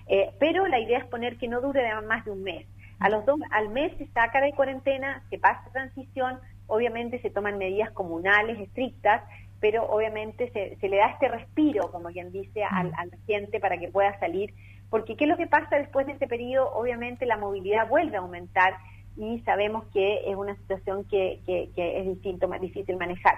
Eh, 0.08 0.32
pero 0.40 0.66
la 0.66 0.80
idea 0.80 0.98
es 0.98 1.06
poner 1.06 1.38
que 1.38 1.48
no 1.48 1.62
dure 1.62 1.84
más 2.02 2.26
de 2.26 2.32
un 2.32 2.42
mes. 2.42 2.66
A 3.00 3.10
los 3.10 3.24
dos, 3.24 3.40
al 3.52 3.70
mes 3.70 3.96
se 4.00 4.08
saca 4.08 4.42
de 4.42 4.54
cuarentena, 4.54 5.22
se 5.30 5.38
pasa 5.38 5.70
transición, 5.74 6.40
obviamente 6.74 7.20
se 7.20 7.30
toman 7.30 7.58
medidas 7.58 7.92
comunales 7.92 8.60
estrictas, 8.60 9.22
pero 9.60 9.86
obviamente 9.86 10.50
se, 10.52 10.88
le 10.88 10.98
da 10.98 11.08
este 11.08 11.28
respiro, 11.28 11.92
como 11.92 12.10
quien 12.10 12.32
dice, 12.32 12.64
al, 12.64 12.92
al, 12.98 13.12
gente 13.28 13.60
para 13.60 13.78
que 13.78 13.88
pueda 13.90 14.20
salir, 14.20 14.54
porque 14.90 15.16
¿qué 15.16 15.24
es 15.26 15.30
lo 15.30 15.38
que 15.38 15.48
pasa 15.48 15.78
después 15.78 16.06
de 16.06 16.14
este 16.14 16.28
periodo? 16.28 16.74
Obviamente 16.74 17.26
la 17.26 17.38
movilidad 17.38 17.88
vuelve 17.88 18.18
a 18.18 18.22
aumentar 18.22 18.74
y 19.16 19.40
sabemos 19.42 19.86
que 19.94 20.30
es 20.30 20.36
una 20.36 20.56
situación 20.56 21.06
que, 21.06 21.40
que, 21.46 21.72
es 21.76 22.06
distinto, 22.08 22.48
más 22.48 22.60
difícil 22.60 22.98
manejar. 22.98 23.36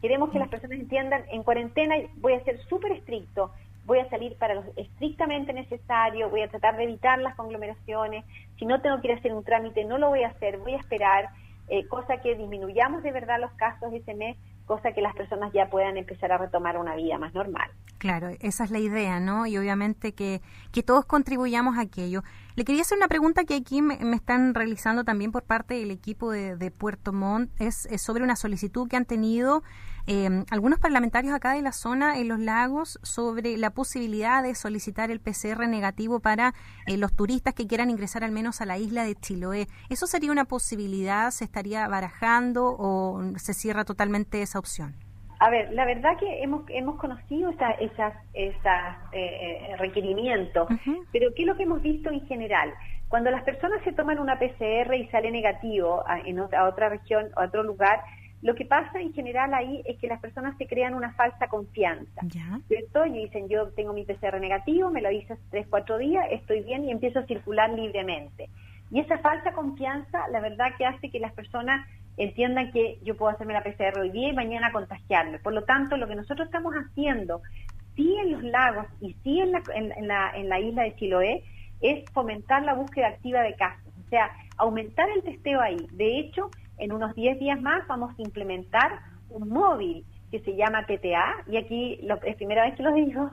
Queremos 0.00 0.30
que 0.30 0.38
las 0.38 0.48
personas 0.48 0.78
entiendan, 0.78 1.24
en 1.30 1.42
cuarentena 1.42 1.94
voy 2.18 2.34
a 2.34 2.44
ser 2.44 2.58
súper 2.68 2.92
estricto, 2.92 3.50
voy 3.86 3.98
a 3.98 4.08
salir 4.10 4.36
para 4.36 4.54
lo 4.54 4.64
estrictamente 4.76 5.52
necesario, 5.52 6.28
voy 6.28 6.42
a 6.42 6.48
tratar 6.48 6.76
de 6.76 6.84
evitar 6.84 7.18
las 7.20 7.34
conglomeraciones, 7.34 8.24
si 8.58 8.66
no 8.66 8.80
tengo 8.80 9.00
que 9.00 9.08
ir 9.08 9.14
a 9.14 9.16
hacer 9.16 9.32
un 9.32 9.44
trámite 9.44 9.84
no 9.84 9.98
lo 9.98 10.10
voy 10.10 10.22
a 10.22 10.28
hacer, 10.28 10.58
voy 10.58 10.74
a 10.74 10.78
esperar, 10.78 11.30
eh, 11.68 11.86
cosa 11.88 12.20
que 12.22 12.34
disminuyamos 12.34 13.02
de 13.02 13.12
verdad 13.12 13.40
los 13.40 13.52
casos 13.52 13.92
ese 13.92 14.14
mes, 14.14 14.36
cosa 14.66 14.92
que 14.92 15.00
las 15.00 15.14
personas 15.14 15.52
ya 15.52 15.68
puedan 15.70 15.96
empezar 15.96 16.32
a 16.32 16.38
retomar 16.38 16.78
una 16.78 16.94
vida 16.94 17.18
más 17.18 17.34
normal. 17.34 17.70
Claro, 17.98 18.28
esa 18.40 18.64
es 18.64 18.70
la 18.70 18.78
idea, 18.78 19.20
¿no? 19.20 19.46
Y 19.46 19.56
obviamente 19.56 20.12
que, 20.12 20.42
que 20.72 20.82
todos 20.82 21.06
contribuyamos 21.06 21.78
a 21.78 21.82
aquello. 21.82 22.22
Le 22.56 22.64
quería 22.64 22.82
hacer 22.82 22.98
una 22.98 23.08
pregunta 23.08 23.44
que 23.44 23.54
aquí 23.54 23.82
me, 23.82 23.94
están 24.14 24.54
realizando 24.54 25.04
también 25.04 25.32
por 25.32 25.42
parte 25.42 25.74
del 25.74 25.90
equipo 25.90 26.30
de, 26.30 26.70
Puerto 26.70 27.12
Montt, 27.12 27.50
es, 27.58 27.88
sobre 27.96 28.22
una 28.22 28.36
solicitud 28.36 28.88
que 28.88 28.96
han 28.96 29.06
tenido 29.06 29.62
eh, 30.06 30.44
algunos 30.50 30.78
parlamentarios 30.78 31.34
acá 31.34 31.54
de 31.54 31.62
la 31.62 31.72
zona 31.72 32.18
en 32.18 32.28
los 32.28 32.38
lagos 32.38 32.98
sobre 33.02 33.56
la 33.56 33.70
posibilidad 33.70 34.42
de 34.42 34.54
solicitar 34.54 35.10
el 35.10 35.20
PCR 35.20 35.66
negativo 35.68 36.20
para 36.20 36.54
eh, 36.86 36.96
los 36.96 37.14
turistas 37.14 37.54
que 37.54 37.66
quieran 37.66 37.90
ingresar 37.90 38.24
al 38.24 38.32
menos 38.32 38.60
a 38.60 38.66
la 38.66 38.78
isla 38.78 39.04
de 39.04 39.14
Chiloé. 39.14 39.66
¿Eso 39.88 40.06
sería 40.06 40.32
una 40.32 40.44
posibilidad? 40.44 41.30
¿Se 41.30 41.44
estaría 41.44 41.88
barajando 41.88 42.76
o 42.78 43.22
se 43.36 43.54
cierra 43.54 43.84
totalmente 43.84 44.42
esa 44.42 44.58
opción? 44.58 44.94
A 45.40 45.50
ver, 45.50 45.72
la 45.72 45.84
verdad 45.84 46.16
que 46.18 46.42
hemos, 46.42 46.62
hemos 46.68 46.96
conocido 46.96 47.50
esas, 47.50 47.74
esas, 47.80 48.14
esas 48.32 48.96
eh, 49.12 49.68
eh, 49.70 49.76
requerimientos, 49.76 50.68
pero 51.12 51.34
¿qué 51.34 51.42
es 51.42 51.46
lo 51.46 51.56
que 51.56 51.64
hemos 51.64 51.82
visto 51.82 52.10
en 52.10 52.26
general? 52.26 52.72
Cuando 53.08 53.30
las 53.30 53.42
personas 53.42 53.82
se 53.84 53.92
toman 53.92 54.18
una 54.18 54.38
PCR 54.38 54.94
y 54.94 55.06
sale 55.08 55.30
negativo 55.30 56.02
a, 56.06 56.20
en 56.20 56.40
otra, 56.40 56.66
otra 56.66 56.88
región 56.88 57.26
o 57.36 57.40
a 57.40 57.46
otro 57.46 57.62
lugar, 57.62 58.00
lo 58.44 58.54
que 58.54 58.66
pasa 58.66 59.00
en 59.00 59.14
general 59.14 59.54
ahí 59.54 59.82
es 59.86 59.96
que 59.98 60.06
las 60.06 60.20
personas 60.20 60.54
se 60.58 60.66
crean 60.66 60.92
una 60.92 61.14
falsa 61.14 61.48
confianza, 61.48 62.20
¿cierto? 62.68 63.06
Y 63.06 63.24
dicen, 63.24 63.48
yo 63.48 63.70
tengo 63.70 63.94
mi 63.94 64.04
PCR 64.04 64.38
negativo, 64.38 64.90
me 64.90 65.00
lo 65.00 65.10
hice 65.10 65.38
tres, 65.50 65.66
cuatro 65.70 65.96
días, 65.96 66.26
estoy 66.30 66.60
bien 66.60 66.84
y 66.84 66.90
empiezo 66.90 67.20
a 67.20 67.26
circular 67.26 67.70
libremente. 67.70 68.50
Y 68.90 69.00
esa 69.00 69.16
falsa 69.16 69.52
confianza, 69.52 70.28
la 70.28 70.40
verdad 70.40 70.76
que 70.76 70.84
hace 70.84 71.08
que 71.08 71.20
las 71.20 71.32
personas 71.32 71.88
entiendan 72.18 72.70
que 72.70 72.98
yo 73.02 73.16
puedo 73.16 73.32
hacerme 73.32 73.54
la 73.54 73.62
PCR 73.62 73.98
hoy 73.98 74.10
día 74.10 74.28
y 74.28 74.34
mañana 74.34 74.72
contagiarme. 74.72 75.38
Por 75.38 75.54
lo 75.54 75.62
tanto, 75.62 75.96
lo 75.96 76.06
que 76.06 76.14
nosotros 76.14 76.44
estamos 76.44 76.74
haciendo, 76.74 77.40
sí 77.96 78.14
en 78.20 78.32
los 78.32 78.42
lagos 78.42 78.84
y 79.00 79.14
sí 79.24 79.40
en 79.40 79.52
la, 79.52 79.62
en, 79.74 80.06
la, 80.06 80.32
en 80.36 80.50
la 80.50 80.60
isla 80.60 80.82
de 80.82 80.94
Chiloé, 80.96 81.44
es 81.80 82.04
fomentar 82.12 82.62
la 82.62 82.74
búsqueda 82.74 83.08
activa 83.08 83.40
de 83.40 83.54
casos, 83.54 83.90
o 84.04 84.08
sea, 84.10 84.30
aumentar 84.58 85.08
el 85.08 85.22
testeo 85.22 85.62
ahí. 85.62 85.86
De 85.92 86.18
hecho, 86.18 86.50
en 86.78 86.92
unos 86.92 87.14
10 87.14 87.38
días 87.38 87.60
más 87.60 87.86
vamos 87.86 88.18
a 88.18 88.22
implementar 88.22 89.00
un 89.30 89.48
móvil 89.48 90.04
que 90.30 90.40
se 90.40 90.56
llama 90.56 90.86
TTA, 90.86 91.44
y 91.48 91.56
aquí 91.56 91.98
lo, 92.02 92.20
es 92.22 92.36
primera 92.36 92.64
vez 92.64 92.74
que 92.74 92.82
lo 92.82 92.92
digo, 92.92 93.30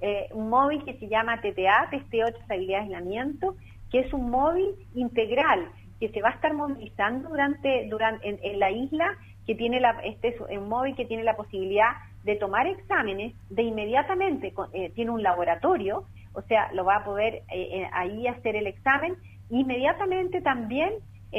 eh, 0.00 0.28
un 0.32 0.48
móvil 0.48 0.84
que 0.84 0.94
se 0.94 1.08
llama 1.08 1.40
TTA, 1.40 1.88
Testeo 1.90 2.26
Trazabilidad 2.26 2.82
Aislamiento, 2.82 3.56
que 3.90 4.00
es 4.00 4.12
un 4.12 4.30
móvil 4.30 4.74
integral 4.94 5.68
que 5.98 6.08
se 6.10 6.22
va 6.22 6.28
a 6.30 6.32
estar 6.32 6.54
movilizando 6.54 7.28
durante, 7.28 7.88
durante 7.88 8.28
en, 8.28 8.58
la 8.58 8.70
isla, 8.70 9.18
que 9.46 9.54
tiene 9.54 9.80
la, 9.80 9.98
este 10.04 10.28
es 10.28 10.40
un 10.40 10.68
móvil 10.68 10.94
que 10.94 11.06
tiene 11.06 11.24
la 11.24 11.36
posibilidad 11.36 11.90
de 12.22 12.36
tomar 12.36 12.66
exámenes 12.66 13.34
de 13.50 13.62
inmediatamente, 13.62 14.52
eh, 14.72 14.90
tiene 14.94 15.10
un 15.10 15.22
laboratorio, 15.22 16.04
o 16.34 16.42
sea, 16.42 16.72
lo 16.72 16.84
va 16.84 16.96
a 16.96 17.04
poder 17.04 17.42
eh, 17.52 17.88
ahí 17.92 18.26
hacer 18.28 18.54
el 18.54 18.66
examen, 18.66 19.16
inmediatamente 19.50 20.40
también 20.40 20.92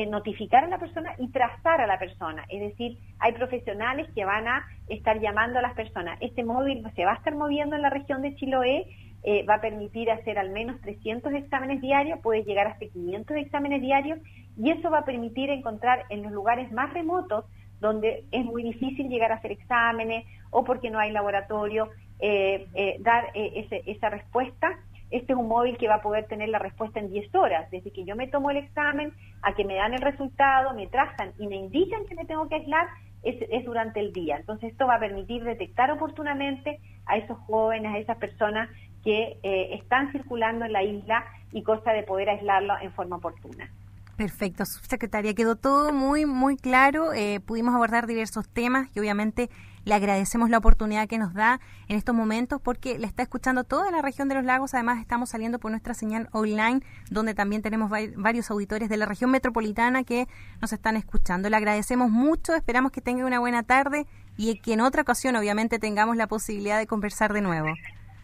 notificar 0.08 0.64
a 0.64 0.68
la 0.68 0.78
persona 0.78 1.16
y 1.18 1.30
trazar 1.30 1.82
a 1.82 1.88
la 1.88 1.98
persona. 1.98 2.46
Es 2.50 2.62
decir, 2.62 3.00
hay 3.18 3.34
profesionales 3.34 4.08
que 4.14 4.24
van 4.24 4.48
a 4.48 4.68
estar 4.88 5.20
llamando 5.20 5.60
a 5.60 5.62
las 5.64 5.74
personas. 5.74 6.18
Este 6.22 6.44
móvil 6.44 6.84
se 6.96 7.06
va 7.06 7.14
a 7.14 7.16
estar 7.16 7.34
moviendo 7.34 7.76
en 7.76 7.82
la 7.82 7.90
región 7.90 8.22
de 8.22 8.36
Chiloé, 8.36 8.86
eh, 9.24 9.44
va 9.44 9.56
a 9.56 9.62
permitir 9.62 10.10
hacer 10.12 10.40
al 10.40 10.52
menos 10.52 10.80
300 10.82 11.34
exámenes 11.34 11.82
diarios, 11.82 12.20
puede 12.20 12.44
llegar 12.44 12.68
hasta 12.68 12.86
500 12.86 13.38
exámenes 13.38 13.82
diarios 13.82 14.20
y 14.58 14.72
eso 14.72 14.90
va 14.90 15.00
a 15.00 15.06
permitir 15.06 15.50
encontrar 15.50 16.06
en 16.10 16.24
los 16.24 16.32
lugares 16.32 16.72
más 16.72 16.94
remotos 16.94 17.46
donde 17.82 18.24
es 18.32 18.46
muy 18.46 18.64
difícil 18.64 19.10
llegar 19.10 19.32
a 19.32 19.36
hacer 19.36 19.52
exámenes 19.52 20.26
o 20.52 20.64
porque 20.64 20.90
no 20.90 21.00
hay 21.00 21.12
laboratorio, 21.12 21.90
eh, 22.20 22.68
eh, 22.74 22.98
dar 23.00 23.32
esa 23.34 24.10
respuesta 24.10 24.80
este 25.12 25.34
es 25.34 25.40
un 25.40 25.48
móvil 25.48 25.78
que 25.78 25.88
va 25.88 25.96
a 25.96 26.02
poder 26.02 26.28
tener 26.28 26.50
la 26.50 26.60
respuesta 26.60 27.00
en 27.00 27.10
10 27.10 27.34
horas, 27.36 27.70
desde 27.72 27.92
que 27.92 28.06
yo 28.06 28.16
me 28.16 28.28
tomo 28.28 28.52
el 28.52 28.58
examen 28.58 29.14
a 29.42 29.54
que 29.56 29.66
me 29.66 29.76
dan 29.76 29.94
el 29.94 30.02
resultado, 30.02 30.74
me 30.74 30.88
trazan 30.88 31.34
y 31.40 31.48
me 31.48 31.56
indican 31.56 32.06
que 32.06 32.16
me 32.16 32.26
tengo 32.26 32.48
que 32.48 32.56
aislar, 32.56 32.88
es, 33.24 33.66
durante 33.66 34.00
el 34.00 34.14
día. 34.14 34.38
Entonces 34.38 34.72
esto 34.72 34.88
va 34.88 34.96
a 34.96 35.00
permitir 35.00 35.44
detectar 35.44 35.92
oportunamente 35.92 36.80
a 37.06 37.18
esos 37.18 37.38
jóvenes, 37.40 37.94
a 37.94 37.98
esas 37.98 38.18
personas 38.18 38.70
que 39.04 39.38
eh, 39.44 39.74
están 39.74 40.12
circulando 40.12 40.66
en 40.66 40.74
la 40.74 40.84
isla 40.84 41.26
y 41.52 41.64
cosa 41.64 41.92
de 41.92 42.04
poder 42.04 42.30
aislarlo 42.30 42.76
en 42.82 42.92
forma 42.94 43.18
oportuna. 43.18 43.70
Perfecto, 44.18 44.66
subsecretaria. 44.66 45.34
Quedó 45.34 45.56
todo 45.56 45.94
muy, 45.94 46.26
muy 46.26 46.58
claro. 46.58 47.14
Eh, 47.14 47.40
pudimos 47.40 47.74
abordar 47.74 48.06
diversos 48.06 48.50
temas 48.50 48.90
y 48.94 49.00
obviamente 49.00 49.50
le 49.90 49.96
agradecemos 49.96 50.52
la 50.52 50.60
oportunidad 50.60 51.08
que 51.08 51.18
nos 51.18 51.34
da 51.34 51.60
en 51.88 51.98
estos 51.98 52.14
momentos 52.14 52.62
porque 52.62 53.00
la 53.00 53.08
está 53.08 53.24
escuchando 53.24 53.64
toda 53.64 53.90
la 53.90 54.04
región 54.04 54.30
de 54.30 54.36
los 54.36 54.46
lagos. 54.46 54.76
Además, 54.76 55.00
estamos 55.00 55.32
saliendo 55.32 55.58
por 55.58 55.72
nuestra 55.72 55.96
señal 55.96 56.30
online, 56.32 56.82
donde 57.10 57.34
también 57.34 57.64
tenemos 57.64 57.90
varios 58.16 58.52
auditores 58.52 58.88
de 58.88 58.98
la 58.98 59.08
región 59.08 59.32
metropolitana 59.32 60.04
que 60.04 60.28
nos 60.62 60.74
están 60.74 60.96
escuchando. 60.96 61.50
Le 61.50 61.58
agradecemos 61.58 62.12
mucho, 62.12 62.54
esperamos 62.54 62.92
que 62.92 63.02
tenga 63.02 63.26
una 63.26 63.40
buena 63.40 63.64
tarde 63.64 64.06
y 64.38 64.60
que 64.60 64.74
en 64.74 64.82
otra 64.82 65.02
ocasión, 65.02 65.36
obviamente, 65.36 65.80
tengamos 65.80 66.16
la 66.16 66.28
posibilidad 66.28 66.78
de 66.78 66.86
conversar 66.86 67.34
de 67.34 67.42
nuevo. 67.42 67.74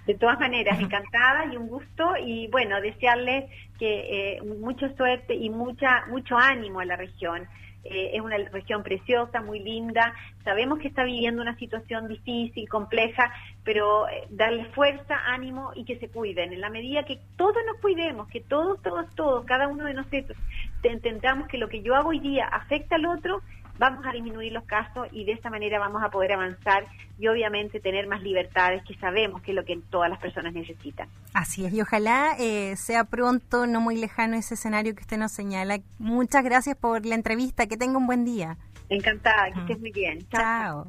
De 0.06 0.14
todas 0.14 0.40
maneras, 0.40 0.80
encantada 0.80 1.52
y 1.52 1.58
un 1.58 1.68
gusto 1.68 2.16
y 2.24 2.48
bueno, 2.50 2.80
desearles 2.80 3.50
que 3.80 4.36
eh, 4.38 4.42
mucha 4.44 4.96
suerte 4.96 5.34
y 5.34 5.50
mucha 5.50 6.06
mucho 6.12 6.38
ánimo 6.38 6.80
a 6.80 6.86
la 6.86 6.96
región. 6.96 7.48
Eh, 7.86 8.12
es 8.14 8.22
una 8.22 8.38
región 8.38 8.84
preciosa, 8.84 9.42
muy 9.42 9.60
linda. 9.60 10.14
Sabemos 10.44 10.80
que 10.80 10.88
está 10.88 11.04
viviendo 11.04 11.42
una 11.42 11.56
situación 11.58 12.08
difícil, 12.08 12.68
compleja, 12.68 13.32
pero 13.64 14.08
eh, 14.10 14.28
darle 14.30 14.66
fuerza, 14.66 15.16
ánimo 15.28 15.72
y 15.76 15.86
que 15.86 15.98
se 16.00 16.10
cuiden. 16.10 16.52
En 16.52 16.62
la 16.62 16.70
medida 16.70 17.04
que 17.04 17.20
todos 17.38 17.58
nos 17.68 17.78
cuidemos, 17.82 18.28
que 18.28 18.42
todos, 18.42 18.82
todos, 18.82 19.08
todos, 19.16 19.46
cada 19.46 19.68
uno 19.68 19.86
de 19.86 19.94
nosotros 19.94 20.38
entendamos 20.84 21.48
que 21.48 21.58
lo 21.58 21.70
que 21.70 21.82
yo 21.82 21.96
hago 21.96 22.10
hoy 22.10 22.20
día 22.20 22.46
afecta 22.46 22.96
al 22.96 23.06
otro, 23.06 23.42
vamos 23.78 24.06
a 24.06 24.12
disminuir 24.12 24.52
los 24.52 24.64
casos 24.66 25.08
y 25.12 25.26
de 25.26 25.34
esta 25.34 25.50
manera 25.50 25.80
vamos 25.80 26.04
a 26.04 26.10
poder 26.10 26.34
avanzar 26.34 26.86
y 27.18 27.28
obviamente 27.28 27.80
tener 27.80 28.08
más 28.08 28.22
libertades 28.22 28.84
que 28.84 28.96
sabemos 28.96 29.42
que 29.42 29.52
es 29.52 29.56
lo 29.56 29.66
que 29.66 29.80
todas 29.90 30.10
las 30.10 30.20
personas 30.20 30.54
necesitan. 30.54 31.08
Así 31.34 31.66
es, 31.66 31.74
y 31.74 31.82
ojalá 31.82 32.36
eh, 32.40 32.76
sea 32.76 33.06
pronto, 33.06 33.68
no 33.68 33.82
muy 33.82 33.98
lejano 33.98 34.36
ese 34.36 34.56
escenario 34.56 34.96
que 34.96 35.02
usted 35.02 35.18
nos 35.18 35.32
señala. 35.32 35.80
Muchas 36.00 36.44
gracias 36.44 36.76
por 36.76 37.06
la 37.06 37.16
entrevista, 37.16 37.68
que 37.68 37.78
tenga 37.78 37.98
un 37.98 38.08
buen 38.08 38.26
día. 38.26 38.58
Encantada, 38.90 39.52
que 39.52 39.60
estés 39.62 39.80
muy 39.80 39.92
bien. 39.92 40.28
Chao. 40.30 40.88